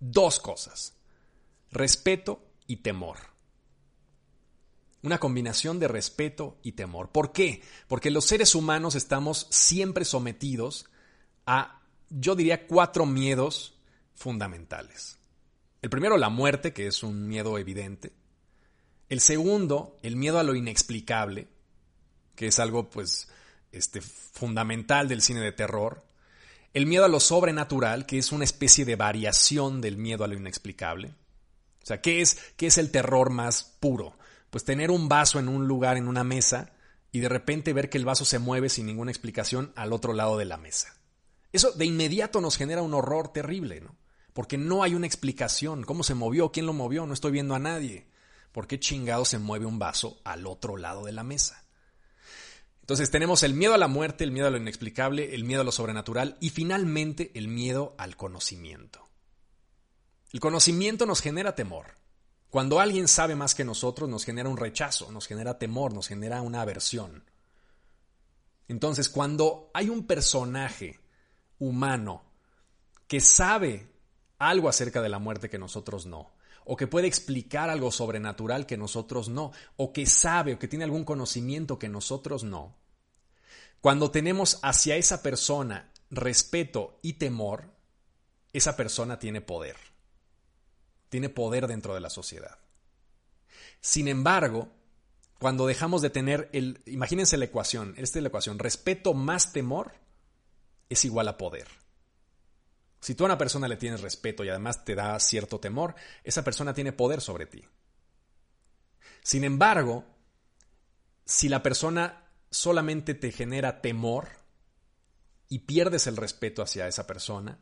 dos 0.00 0.40
cosas, 0.40 0.94
respeto 1.70 2.42
y 2.66 2.76
temor. 2.76 3.18
Una 5.02 5.18
combinación 5.18 5.78
de 5.78 5.88
respeto 5.88 6.58
y 6.62 6.72
temor. 6.72 7.10
¿Por 7.10 7.32
qué? 7.32 7.62
Porque 7.88 8.10
los 8.10 8.26
seres 8.26 8.54
humanos 8.54 8.94
estamos 8.94 9.46
siempre 9.50 10.04
sometidos 10.04 10.86
a, 11.46 11.80
yo 12.10 12.34
diría, 12.34 12.66
cuatro 12.66 13.06
miedos 13.06 13.78
fundamentales. 14.14 15.18
El 15.80 15.88
primero, 15.88 16.18
la 16.18 16.28
muerte, 16.28 16.74
que 16.74 16.86
es 16.86 17.02
un 17.02 17.26
miedo 17.26 17.56
evidente. 17.56 18.12
El 19.08 19.20
segundo, 19.20 19.96
el 20.02 20.16
miedo 20.16 20.38
a 20.38 20.42
lo 20.42 20.54
inexplicable, 20.54 21.48
que 22.36 22.48
es 22.48 22.58
algo 22.58 22.90
pues 22.90 23.28
este, 23.72 24.00
fundamental 24.00 25.08
del 25.08 25.22
cine 25.22 25.40
de 25.40 25.52
terror. 25.52 26.04
El 26.72 26.86
miedo 26.86 27.04
a 27.04 27.08
lo 27.08 27.18
sobrenatural, 27.18 28.06
que 28.06 28.18
es 28.18 28.30
una 28.30 28.44
especie 28.44 28.84
de 28.84 28.94
variación 28.94 29.80
del 29.80 29.96
miedo 29.96 30.22
a 30.22 30.28
lo 30.28 30.34
inexplicable. 30.34 31.14
O 31.82 31.86
sea, 31.86 32.00
¿qué 32.00 32.20
es, 32.20 32.38
qué 32.56 32.68
es 32.68 32.78
el 32.78 32.92
terror 32.92 33.30
más 33.30 33.64
puro? 33.80 34.16
Pues 34.50 34.64
tener 34.64 34.92
un 34.92 35.08
vaso 35.08 35.40
en 35.40 35.48
un 35.48 35.66
lugar, 35.66 35.96
en 35.96 36.06
una 36.06 36.22
mesa, 36.22 36.72
y 37.10 37.20
de 37.20 37.28
repente 37.28 37.72
ver 37.72 37.90
que 37.90 37.98
el 37.98 38.04
vaso 38.04 38.24
se 38.24 38.38
mueve 38.38 38.68
sin 38.68 38.86
ninguna 38.86 39.10
explicación 39.10 39.72
al 39.74 39.92
otro 39.92 40.12
lado 40.12 40.38
de 40.38 40.44
la 40.44 40.58
mesa. 40.58 40.94
Eso 41.52 41.72
de 41.72 41.86
inmediato 41.86 42.40
nos 42.40 42.56
genera 42.56 42.82
un 42.82 42.94
horror 42.94 43.32
terrible, 43.32 43.80
¿no? 43.80 43.96
Porque 44.32 44.56
no 44.56 44.84
hay 44.84 44.94
una 44.94 45.08
explicación. 45.08 45.82
¿Cómo 45.82 46.04
se 46.04 46.14
movió? 46.14 46.52
¿Quién 46.52 46.66
lo 46.66 46.72
movió? 46.72 47.04
No 47.04 47.14
estoy 47.14 47.32
viendo 47.32 47.56
a 47.56 47.58
nadie. 47.58 48.06
¿Por 48.52 48.68
qué 48.68 48.78
chingado 48.78 49.24
se 49.24 49.38
mueve 49.38 49.66
un 49.66 49.80
vaso 49.80 50.20
al 50.22 50.46
otro 50.46 50.76
lado 50.76 51.04
de 51.04 51.12
la 51.12 51.24
mesa? 51.24 51.64
Entonces 52.90 53.12
tenemos 53.12 53.44
el 53.44 53.54
miedo 53.54 53.72
a 53.72 53.78
la 53.78 53.86
muerte, 53.86 54.24
el 54.24 54.32
miedo 54.32 54.48
a 54.48 54.50
lo 54.50 54.56
inexplicable, 54.56 55.32
el 55.36 55.44
miedo 55.44 55.60
a 55.60 55.64
lo 55.64 55.70
sobrenatural 55.70 56.36
y 56.40 56.50
finalmente 56.50 57.30
el 57.36 57.46
miedo 57.46 57.94
al 57.98 58.16
conocimiento. 58.16 59.08
El 60.32 60.40
conocimiento 60.40 61.06
nos 61.06 61.20
genera 61.20 61.54
temor. 61.54 61.94
Cuando 62.48 62.80
alguien 62.80 63.06
sabe 63.06 63.36
más 63.36 63.54
que 63.54 63.64
nosotros 63.64 64.08
nos 64.08 64.24
genera 64.24 64.48
un 64.48 64.56
rechazo, 64.56 65.12
nos 65.12 65.28
genera 65.28 65.56
temor, 65.56 65.94
nos 65.94 66.08
genera 66.08 66.42
una 66.42 66.62
aversión. 66.62 67.22
Entonces 68.66 69.08
cuando 69.08 69.70
hay 69.72 69.88
un 69.88 70.08
personaje 70.08 70.98
humano 71.60 72.24
que 73.06 73.20
sabe 73.20 73.88
algo 74.36 74.68
acerca 74.68 75.00
de 75.00 75.10
la 75.10 75.20
muerte 75.20 75.48
que 75.48 75.60
nosotros 75.60 76.06
no, 76.06 76.32
o 76.64 76.76
que 76.76 76.86
puede 76.86 77.06
explicar 77.06 77.70
algo 77.70 77.90
sobrenatural 77.90 78.66
que 78.66 78.76
nosotros 78.76 79.28
no, 79.28 79.52
o 79.76 79.92
que 79.92 80.06
sabe 80.06 80.54
o 80.54 80.58
que 80.58 80.68
tiene 80.68 80.84
algún 80.84 81.04
conocimiento 81.04 81.78
que 81.78 81.88
nosotros 81.88 82.44
no, 82.44 82.76
cuando 83.80 84.10
tenemos 84.10 84.58
hacia 84.62 84.96
esa 84.96 85.22
persona 85.22 85.90
respeto 86.10 86.98
y 87.02 87.14
temor, 87.14 87.70
esa 88.52 88.76
persona 88.76 89.18
tiene 89.18 89.40
poder. 89.40 89.76
Tiene 91.08 91.28
poder 91.28 91.66
dentro 91.66 91.94
de 91.94 92.00
la 92.00 92.10
sociedad. 92.10 92.58
Sin 93.80 94.08
embargo, 94.08 94.68
cuando 95.38 95.66
dejamos 95.66 96.02
de 96.02 96.10
tener 96.10 96.50
el, 96.52 96.82
imagínense 96.84 97.38
la 97.38 97.46
ecuación, 97.46 97.94
esta 97.96 98.18
es 98.18 98.22
la 98.22 98.28
ecuación, 98.28 98.58
respeto 98.58 99.14
más 99.14 99.52
temor 99.52 99.94
es 100.90 101.04
igual 101.06 101.28
a 101.28 101.38
poder. 101.38 101.68
Si 103.00 103.14
tú 103.14 103.24
a 103.24 103.26
una 103.26 103.38
persona 103.38 103.66
le 103.66 103.76
tienes 103.76 104.02
respeto 104.02 104.44
y 104.44 104.50
además 104.50 104.84
te 104.84 104.94
da 104.94 105.18
cierto 105.20 105.58
temor, 105.58 105.94
esa 106.22 106.44
persona 106.44 106.74
tiene 106.74 106.92
poder 106.92 107.20
sobre 107.20 107.46
ti. 107.46 107.64
Sin 109.22 109.44
embargo, 109.44 110.04
si 111.24 111.48
la 111.48 111.62
persona 111.62 112.30
solamente 112.50 113.14
te 113.14 113.32
genera 113.32 113.80
temor 113.80 114.28
y 115.48 115.60
pierdes 115.60 116.06
el 116.06 116.16
respeto 116.16 116.62
hacia 116.62 116.88
esa 116.88 117.06
persona, 117.06 117.58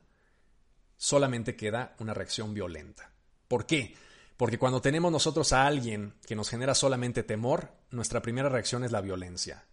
solamente 0.96 1.56
queda 1.56 1.94
una 1.98 2.14
reacción 2.14 2.54
violenta. 2.54 3.12
¿Por 3.46 3.66
qué? 3.66 3.94
Porque 4.36 4.58
cuando 4.58 4.80
tenemos 4.80 5.10
nosotros 5.10 5.52
a 5.52 5.66
alguien 5.66 6.14
que 6.26 6.36
nos 6.36 6.48
genera 6.48 6.74
solamente 6.74 7.22
temor, 7.22 7.72
nuestra 7.90 8.22
primera 8.22 8.48
reacción 8.48 8.84
es 8.84 8.92
la 8.92 9.00
violencia. 9.00 9.66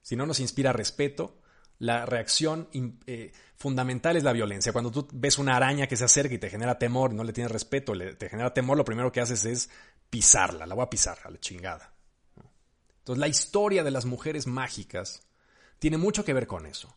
Si 0.00 0.16
no 0.16 0.26
nos 0.26 0.40
inspira 0.40 0.72
respeto, 0.72 1.41
La 1.78 2.06
reacción 2.06 2.68
eh, 3.06 3.32
fundamental 3.56 4.16
es 4.16 4.22
la 4.22 4.32
violencia. 4.32 4.72
Cuando 4.72 4.90
tú 4.90 5.08
ves 5.12 5.38
una 5.38 5.56
araña 5.56 5.86
que 5.86 5.96
se 5.96 6.04
acerca 6.04 6.34
y 6.34 6.38
te 6.38 6.50
genera 6.50 6.78
temor, 6.78 7.12
no 7.12 7.24
le 7.24 7.32
tienes 7.32 7.50
respeto, 7.50 7.92
te 8.16 8.28
genera 8.28 8.54
temor, 8.54 8.76
lo 8.76 8.84
primero 8.84 9.10
que 9.10 9.20
haces 9.20 9.44
es 9.44 9.70
pisarla, 10.10 10.66
la 10.66 10.74
voy 10.74 10.84
a 10.84 10.90
pisar 10.90 11.18
a 11.24 11.30
la 11.30 11.40
chingada. 11.40 11.92
Entonces 12.98 13.18
la 13.18 13.28
historia 13.28 13.82
de 13.82 13.90
las 13.90 14.04
mujeres 14.04 14.46
mágicas 14.46 15.26
tiene 15.78 15.98
mucho 15.98 16.24
que 16.24 16.34
ver 16.34 16.46
con 16.46 16.66
eso. 16.66 16.94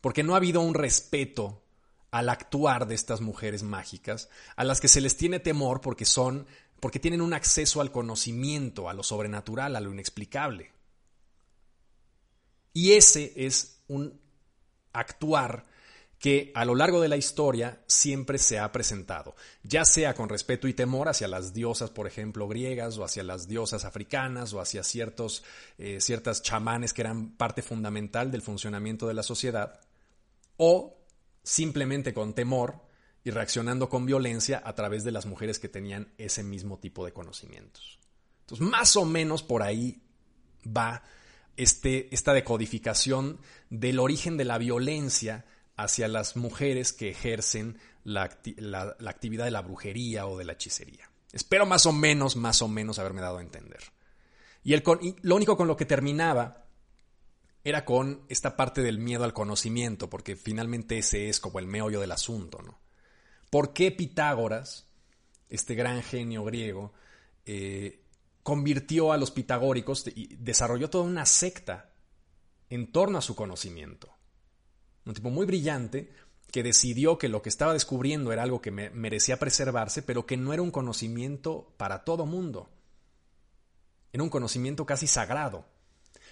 Porque 0.00 0.22
no 0.22 0.34
ha 0.34 0.36
habido 0.36 0.60
un 0.60 0.74
respeto 0.74 1.64
al 2.10 2.28
actuar 2.28 2.86
de 2.86 2.94
estas 2.94 3.20
mujeres 3.20 3.62
mágicas, 3.62 4.28
a 4.56 4.64
las 4.64 4.80
que 4.80 4.88
se 4.88 5.00
les 5.00 5.16
tiene 5.16 5.40
temor 5.40 5.80
porque 5.80 6.04
son, 6.04 6.46
porque 6.80 7.00
tienen 7.00 7.20
un 7.20 7.34
acceso 7.34 7.80
al 7.80 7.90
conocimiento, 7.90 8.88
a 8.88 8.94
lo 8.94 9.02
sobrenatural, 9.02 9.74
a 9.74 9.80
lo 9.80 9.92
inexplicable. 9.92 10.72
Y 12.72 12.92
ese 12.92 13.32
es 13.34 13.77
un 13.88 14.20
actuar 14.92 15.64
que 16.18 16.50
a 16.54 16.64
lo 16.64 16.74
largo 16.74 17.00
de 17.00 17.08
la 17.08 17.16
historia 17.16 17.80
siempre 17.86 18.38
se 18.38 18.58
ha 18.58 18.72
presentado, 18.72 19.36
ya 19.62 19.84
sea 19.84 20.14
con 20.14 20.28
respeto 20.28 20.66
y 20.66 20.74
temor 20.74 21.08
hacia 21.08 21.28
las 21.28 21.54
diosas, 21.54 21.90
por 21.90 22.08
ejemplo, 22.08 22.48
griegas, 22.48 22.98
o 22.98 23.04
hacia 23.04 23.22
las 23.22 23.46
diosas 23.46 23.84
africanas, 23.84 24.52
o 24.52 24.60
hacia 24.60 24.82
ciertos, 24.82 25.44
eh, 25.78 26.00
ciertas 26.00 26.42
chamanes 26.42 26.92
que 26.92 27.02
eran 27.02 27.36
parte 27.36 27.62
fundamental 27.62 28.32
del 28.32 28.42
funcionamiento 28.42 29.06
de 29.06 29.14
la 29.14 29.22
sociedad, 29.22 29.80
o 30.56 30.98
simplemente 31.44 32.12
con 32.12 32.34
temor 32.34 32.82
y 33.22 33.30
reaccionando 33.30 33.88
con 33.88 34.04
violencia 34.04 34.60
a 34.64 34.74
través 34.74 35.04
de 35.04 35.12
las 35.12 35.26
mujeres 35.26 35.60
que 35.60 35.68
tenían 35.68 36.12
ese 36.18 36.42
mismo 36.42 36.78
tipo 36.78 37.04
de 37.04 37.12
conocimientos. 37.12 38.00
Entonces, 38.40 38.66
más 38.66 38.96
o 38.96 39.04
menos 39.04 39.42
por 39.44 39.62
ahí 39.62 40.02
va 40.66 41.02
este, 41.58 42.12
esta 42.14 42.32
decodificación 42.32 43.40
del 43.68 43.98
origen 43.98 44.36
de 44.36 44.44
la 44.44 44.58
violencia 44.58 45.44
hacia 45.76 46.08
las 46.08 46.36
mujeres 46.36 46.92
que 46.92 47.10
ejercen 47.10 47.78
la, 48.04 48.22
actividad 48.22 49.44
de 49.44 49.50
la 49.50 49.62
brujería 49.62 50.26
o 50.26 50.38
de 50.38 50.44
la 50.44 50.52
hechicería. 50.52 51.10
Espero 51.32 51.66
más 51.66 51.84
o 51.84 51.92
menos, 51.92 52.36
más 52.36 52.62
o 52.62 52.68
menos 52.68 52.98
haberme 52.98 53.20
dado 53.20 53.38
a 53.38 53.42
entender. 53.42 53.80
Y, 54.62 54.74
el, 54.74 54.82
y 55.02 55.16
lo 55.22 55.36
único 55.36 55.56
con 55.56 55.66
lo 55.66 55.76
que 55.76 55.84
terminaba 55.84 56.64
era 57.64 57.84
con 57.84 58.22
esta 58.28 58.56
parte 58.56 58.80
del 58.80 58.98
miedo 58.98 59.24
al 59.24 59.34
conocimiento, 59.34 60.08
porque 60.08 60.36
finalmente 60.36 60.98
ese 60.98 61.28
es 61.28 61.40
como 61.40 61.58
el 61.58 61.66
meollo 61.66 62.00
del 62.00 62.12
asunto, 62.12 62.62
¿no? 62.62 62.78
¿Por 63.50 63.72
qué 63.72 63.90
Pitágoras, 63.90 64.86
este 65.48 65.74
gran 65.74 66.02
genio 66.02 66.44
griego, 66.44 66.92
eh, 67.46 68.00
convirtió 68.48 69.12
a 69.12 69.18
los 69.18 69.30
pitagóricos 69.30 70.06
y 70.06 70.34
desarrolló 70.36 70.88
toda 70.88 71.04
una 71.04 71.26
secta 71.26 71.92
en 72.70 72.90
torno 72.90 73.18
a 73.18 73.20
su 73.20 73.36
conocimiento? 73.36 74.08
Un 75.04 75.12
tipo 75.12 75.28
muy 75.28 75.44
brillante 75.44 76.10
que 76.50 76.62
decidió 76.62 77.18
que 77.18 77.28
lo 77.28 77.42
que 77.42 77.50
estaba 77.50 77.74
descubriendo 77.74 78.32
era 78.32 78.42
algo 78.42 78.62
que 78.62 78.70
merecía 78.70 79.38
preservarse, 79.38 80.00
pero 80.00 80.24
que 80.24 80.38
no 80.38 80.54
era 80.54 80.62
un 80.62 80.70
conocimiento 80.70 81.74
para 81.76 82.04
todo 82.04 82.24
mundo. 82.24 82.70
Era 84.14 84.22
un 84.22 84.30
conocimiento 84.30 84.86
casi 84.86 85.06
sagrado. 85.06 85.66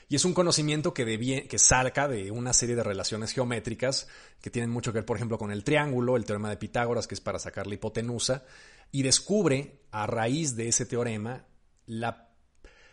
Y 0.09 0.17
es 0.17 0.25
un 0.25 0.33
conocimiento 0.33 0.95
que, 0.95 1.59
salga 1.59 2.09
de 2.09 2.31
una 2.31 2.55
serie 2.55 2.77
de 2.77 2.83
relaciones 2.83 3.33
geométricas 3.33 4.09
que 4.41 4.49
tienen 4.49 4.71
mucho 4.71 4.91
que 4.91 5.01
ver, 5.01 5.05
por 5.05 5.19
ejemplo, 5.19 5.37
con 5.37 5.53
el 5.53 5.65
triángulo, 5.65 6.17
el 6.17 6.25
teorema 6.25 6.49
de 6.49 6.57
Pitágoras, 6.57 7.07
que 7.07 7.15
es 7.15 7.21
para 7.21 7.39
sacar 7.39 7.67
la 7.67 7.75
hipotenusa, 7.75 8.43
y 8.91 9.03
descubre, 9.03 9.83
a 9.91 10.07
raíz 10.07 10.57
de 10.57 10.69
ese 10.69 10.87
teorema, 10.87 11.45
la, 11.87 12.31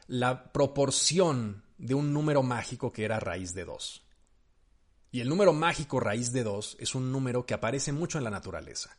la 0.07 0.51
proporción 0.51 1.63
de 1.77 1.93
un 1.93 2.13
número 2.13 2.43
mágico 2.43 2.91
que 2.91 3.05
era 3.05 3.19
raíz 3.19 3.53
de 3.53 3.65
2. 3.65 4.03
Y 5.11 5.21
el 5.21 5.29
número 5.29 5.53
mágico 5.53 5.99
raíz 5.99 6.31
de 6.31 6.43
2 6.43 6.77
es 6.79 6.95
un 6.95 7.11
número 7.11 7.45
que 7.45 7.53
aparece 7.53 7.91
mucho 7.91 8.17
en 8.17 8.23
la 8.23 8.29
naturaleza. 8.29 8.97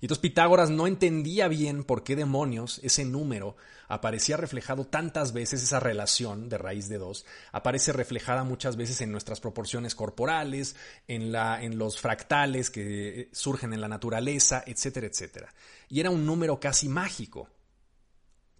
Y 0.00 0.06
entonces 0.06 0.22
Pitágoras 0.22 0.70
no 0.70 0.86
entendía 0.86 1.46
bien 1.46 1.84
por 1.84 2.02
qué 2.02 2.16
demonios 2.16 2.80
ese 2.82 3.04
número 3.04 3.56
aparecía 3.86 4.38
reflejado 4.38 4.86
tantas 4.86 5.34
veces, 5.34 5.62
esa 5.62 5.78
relación 5.78 6.48
de 6.48 6.56
raíz 6.56 6.88
de 6.88 6.96
2, 6.96 7.26
aparece 7.52 7.92
reflejada 7.92 8.42
muchas 8.42 8.76
veces 8.76 9.02
en 9.02 9.12
nuestras 9.12 9.40
proporciones 9.40 9.94
corporales, 9.94 10.74
en, 11.06 11.32
la, 11.32 11.62
en 11.62 11.76
los 11.76 12.00
fractales 12.00 12.70
que 12.70 13.28
surgen 13.32 13.74
en 13.74 13.82
la 13.82 13.88
naturaleza, 13.88 14.64
etcétera, 14.66 15.06
etcétera. 15.06 15.52
Y 15.90 16.00
era 16.00 16.10
un 16.10 16.24
número 16.24 16.58
casi 16.58 16.88
mágico. 16.88 17.50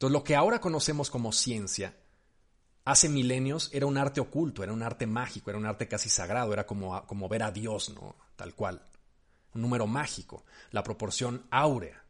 Entonces 0.00 0.14
lo 0.14 0.24
que 0.24 0.34
ahora 0.34 0.62
conocemos 0.62 1.10
como 1.10 1.30
ciencia, 1.30 1.94
hace 2.86 3.10
milenios 3.10 3.68
era 3.70 3.84
un 3.84 3.98
arte 3.98 4.18
oculto, 4.18 4.62
era 4.62 4.72
un 4.72 4.82
arte 4.82 5.06
mágico, 5.06 5.50
era 5.50 5.58
un 5.58 5.66
arte 5.66 5.88
casi 5.88 6.08
sagrado, 6.08 6.54
era 6.54 6.66
como, 6.66 7.06
como 7.06 7.28
ver 7.28 7.42
a 7.42 7.50
Dios, 7.50 7.90
¿no? 7.90 8.16
Tal 8.34 8.54
cual 8.54 8.82
un 9.52 9.60
número 9.60 9.86
mágico, 9.86 10.46
la 10.70 10.82
proporción 10.82 11.44
áurea. 11.50 12.02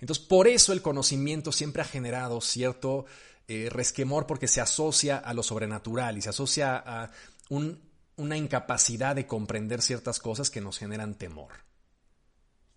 Entonces, 0.00 0.24
por 0.26 0.48
eso 0.48 0.72
el 0.72 0.82
conocimiento 0.82 1.52
siempre 1.52 1.82
ha 1.82 1.84
generado 1.84 2.40
cierto 2.40 3.06
eh, 3.46 3.68
resquemor 3.70 4.26
porque 4.26 4.48
se 4.48 4.60
asocia 4.60 5.16
a 5.18 5.32
lo 5.32 5.44
sobrenatural 5.44 6.18
y 6.18 6.22
se 6.22 6.30
asocia 6.30 6.82
a 6.84 7.12
una 7.48 8.36
incapacidad 8.36 9.14
de 9.14 9.28
comprender 9.28 9.80
ciertas 9.80 10.18
cosas 10.18 10.50
que 10.50 10.60
nos 10.60 10.76
generan 10.76 11.14
temor. 11.14 11.52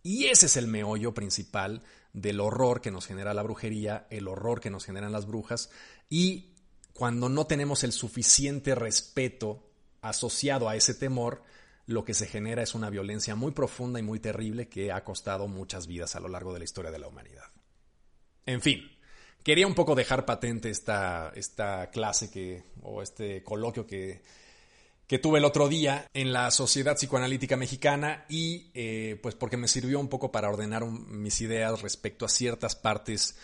Y 0.03 0.25
ese 0.25 0.45
es 0.45 0.55
el 0.55 0.67
meollo 0.67 1.15
principal 1.15 1.81
del 2.13 2.39
horror 2.39 2.79
que 2.79 2.91
nos 2.91 3.07
genera 3.07 3.33
la 3.33 3.43
brujería, 3.43 4.07
el 4.09 4.27
horror 4.27 4.61
que 4.61 4.69
nos 4.69 4.85
generan 4.85 5.11
las 5.11 5.25
brujas, 5.25 5.69
y 6.09 6.53
cuando 6.93 7.27
no 7.27 7.47
tenemos 7.47 7.83
el 7.83 7.91
suficiente 7.91 8.75
respeto 8.75 9.67
asociado 10.01 10.69
a 10.69 10.75
ese 10.75 10.93
temor, 10.93 11.43
lo 11.85 12.05
que 12.05 12.13
se 12.13 12.27
genera 12.27 12.61
es 12.61 12.75
una 12.75 12.89
violencia 12.89 13.35
muy 13.35 13.51
profunda 13.51 13.99
y 13.99 14.03
muy 14.03 14.19
terrible 14.19 14.69
que 14.69 14.91
ha 14.91 15.03
costado 15.03 15.47
muchas 15.47 15.87
vidas 15.87 16.15
a 16.15 16.19
lo 16.19 16.29
largo 16.29 16.53
de 16.53 16.59
la 16.59 16.65
historia 16.65 16.91
de 16.91 16.99
la 16.99 17.07
humanidad. 17.07 17.51
En 18.45 18.61
fin, 18.61 18.89
quería 19.43 19.67
un 19.67 19.75
poco 19.75 19.95
dejar 19.95 20.25
patente 20.25 20.69
esta, 20.69 21.31
esta 21.35 21.89
clase 21.89 22.29
que, 22.29 22.63
o 22.83 23.01
este 23.01 23.43
coloquio 23.43 23.87
que, 23.87 24.21
que 25.07 25.19
tuve 25.19 25.39
el 25.39 25.45
otro 25.45 25.67
día 25.67 26.07
en 26.13 26.33
la 26.33 26.49
Sociedad 26.51 26.95
Psicoanalítica 26.95 27.57
Mexicana 27.57 28.25
y 28.29 28.71
eh, 28.73 29.19
pues 29.21 29.35
porque 29.35 29.57
me 29.57 29.67
sirvió 29.67 29.99
un 29.99 30.07
poco 30.07 30.31
para 30.31 30.49
ordenar 30.49 30.85
mis 30.85 31.41
ideas 31.41 31.81
respecto 31.81 32.25
a 32.25 32.29
ciertas 32.29 32.75
partes 32.75 33.37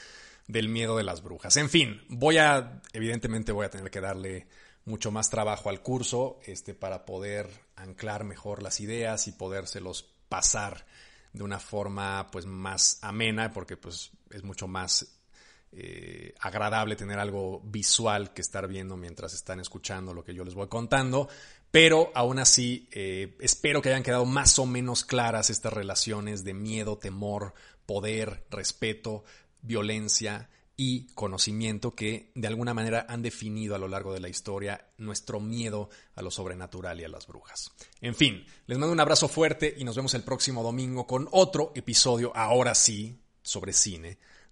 del 0.47 0.69
miedo 0.69 0.97
de 0.97 1.03
las 1.03 1.21
brujas. 1.21 1.57
En 1.57 1.69
fin, 1.69 2.01
voy 2.09 2.37
a, 2.37 2.81
evidentemente 2.93 3.51
voy 3.51 3.65
a 3.65 3.69
tener 3.69 3.91
que 3.91 4.01
darle 4.01 4.47
mucho 4.85 5.11
más 5.11 5.29
trabajo 5.29 5.69
al 5.69 5.81
curso 5.81 6.39
este, 6.45 6.73
para 6.73 7.05
poder 7.05 7.47
anclar 7.75 8.23
mejor 8.23 8.63
las 8.63 8.79
ideas 8.79 9.27
y 9.27 9.31
podérselos 9.31 10.09
pasar 10.27 10.85
de 11.33 11.43
una 11.43 11.59
forma 11.59 12.27
pues 12.31 12.45
más 12.45 12.97
amena 13.01 13.51
porque 13.53 13.77
pues 13.77 14.11
es 14.31 14.43
mucho 14.43 14.67
más 14.67 15.18
eh, 15.71 16.33
agradable 16.39 16.95
tener 16.95 17.19
algo 17.19 17.61
visual 17.63 18.33
que 18.33 18.41
estar 18.41 18.67
viendo 18.67 18.97
mientras 18.97 19.33
están 19.33 19.59
escuchando 19.59 20.13
lo 20.13 20.23
que 20.23 20.33
yo 20.33 20.43
les 20.43 20.55
voy 20.55 20.67
contando 20.67 21.29
pero 21.71 22.11
aún 22.15 22.39
así 22.39 22.87
eh, 22.91 23.35
espero 23.39 23.81
que 23.81 23.89
hayan 23.89 24.03
quedado 24.03 24.25
más 24.25 24.57
o 24.59 24.65
menos 24.65 25.05
claras 25.05 25.49
estas 25.49 25.73
relaciones 25.73 26.43
de 26.43 26.53
miedo, 26.53 26.97
temor, 26.97 27.53
poder, 27.85 28.45
respeto, 28.49 29.23
violencia 29.61 30.49
y 30.75 31.07
conocimiento 31.13 31.91
que 31.93 32.31
de 32.35 32.47
alguna 32.47 32.73
manera 32.73 33.05
han 33.09 33.21
definido 33.21 33.75
a 33.75 33.79
lo 33.79 33.87
largo 33.87 34.13
de 34.13 34.21
la 34.21 34.29
historia 34.29 34.87
nuestro 34.97 35.39
miedo 35.39 35.89
a 36.15 36.21
lo 36.21 36.31
sobrenatural 36.31 36.99
y 37.01 37.03
a 37.03 37.09
las 37.09 37.27
brujas. 37.27 37.71
En 37.99 38.15
fin, 38.15 38.45
les 38.65 38.77
mando 38.77 38.93
un 38.93 38.99
abrazo 38.99 39.27
fuerte 39.27 39.75
y 39.77 39.83
nos 39.83 39.97
vemos 39.97 40.13
el 40.13 40.23
próximo 40.23 40.63
domingo 40.63 41.05
con 41.05 41.27
otro 41.31 41.73
episodio, 41.75 42.31
ahora 42.33 42.73
sí, 42.75 43.19
sobre 43.41 43.73
cine, 43.73 44.19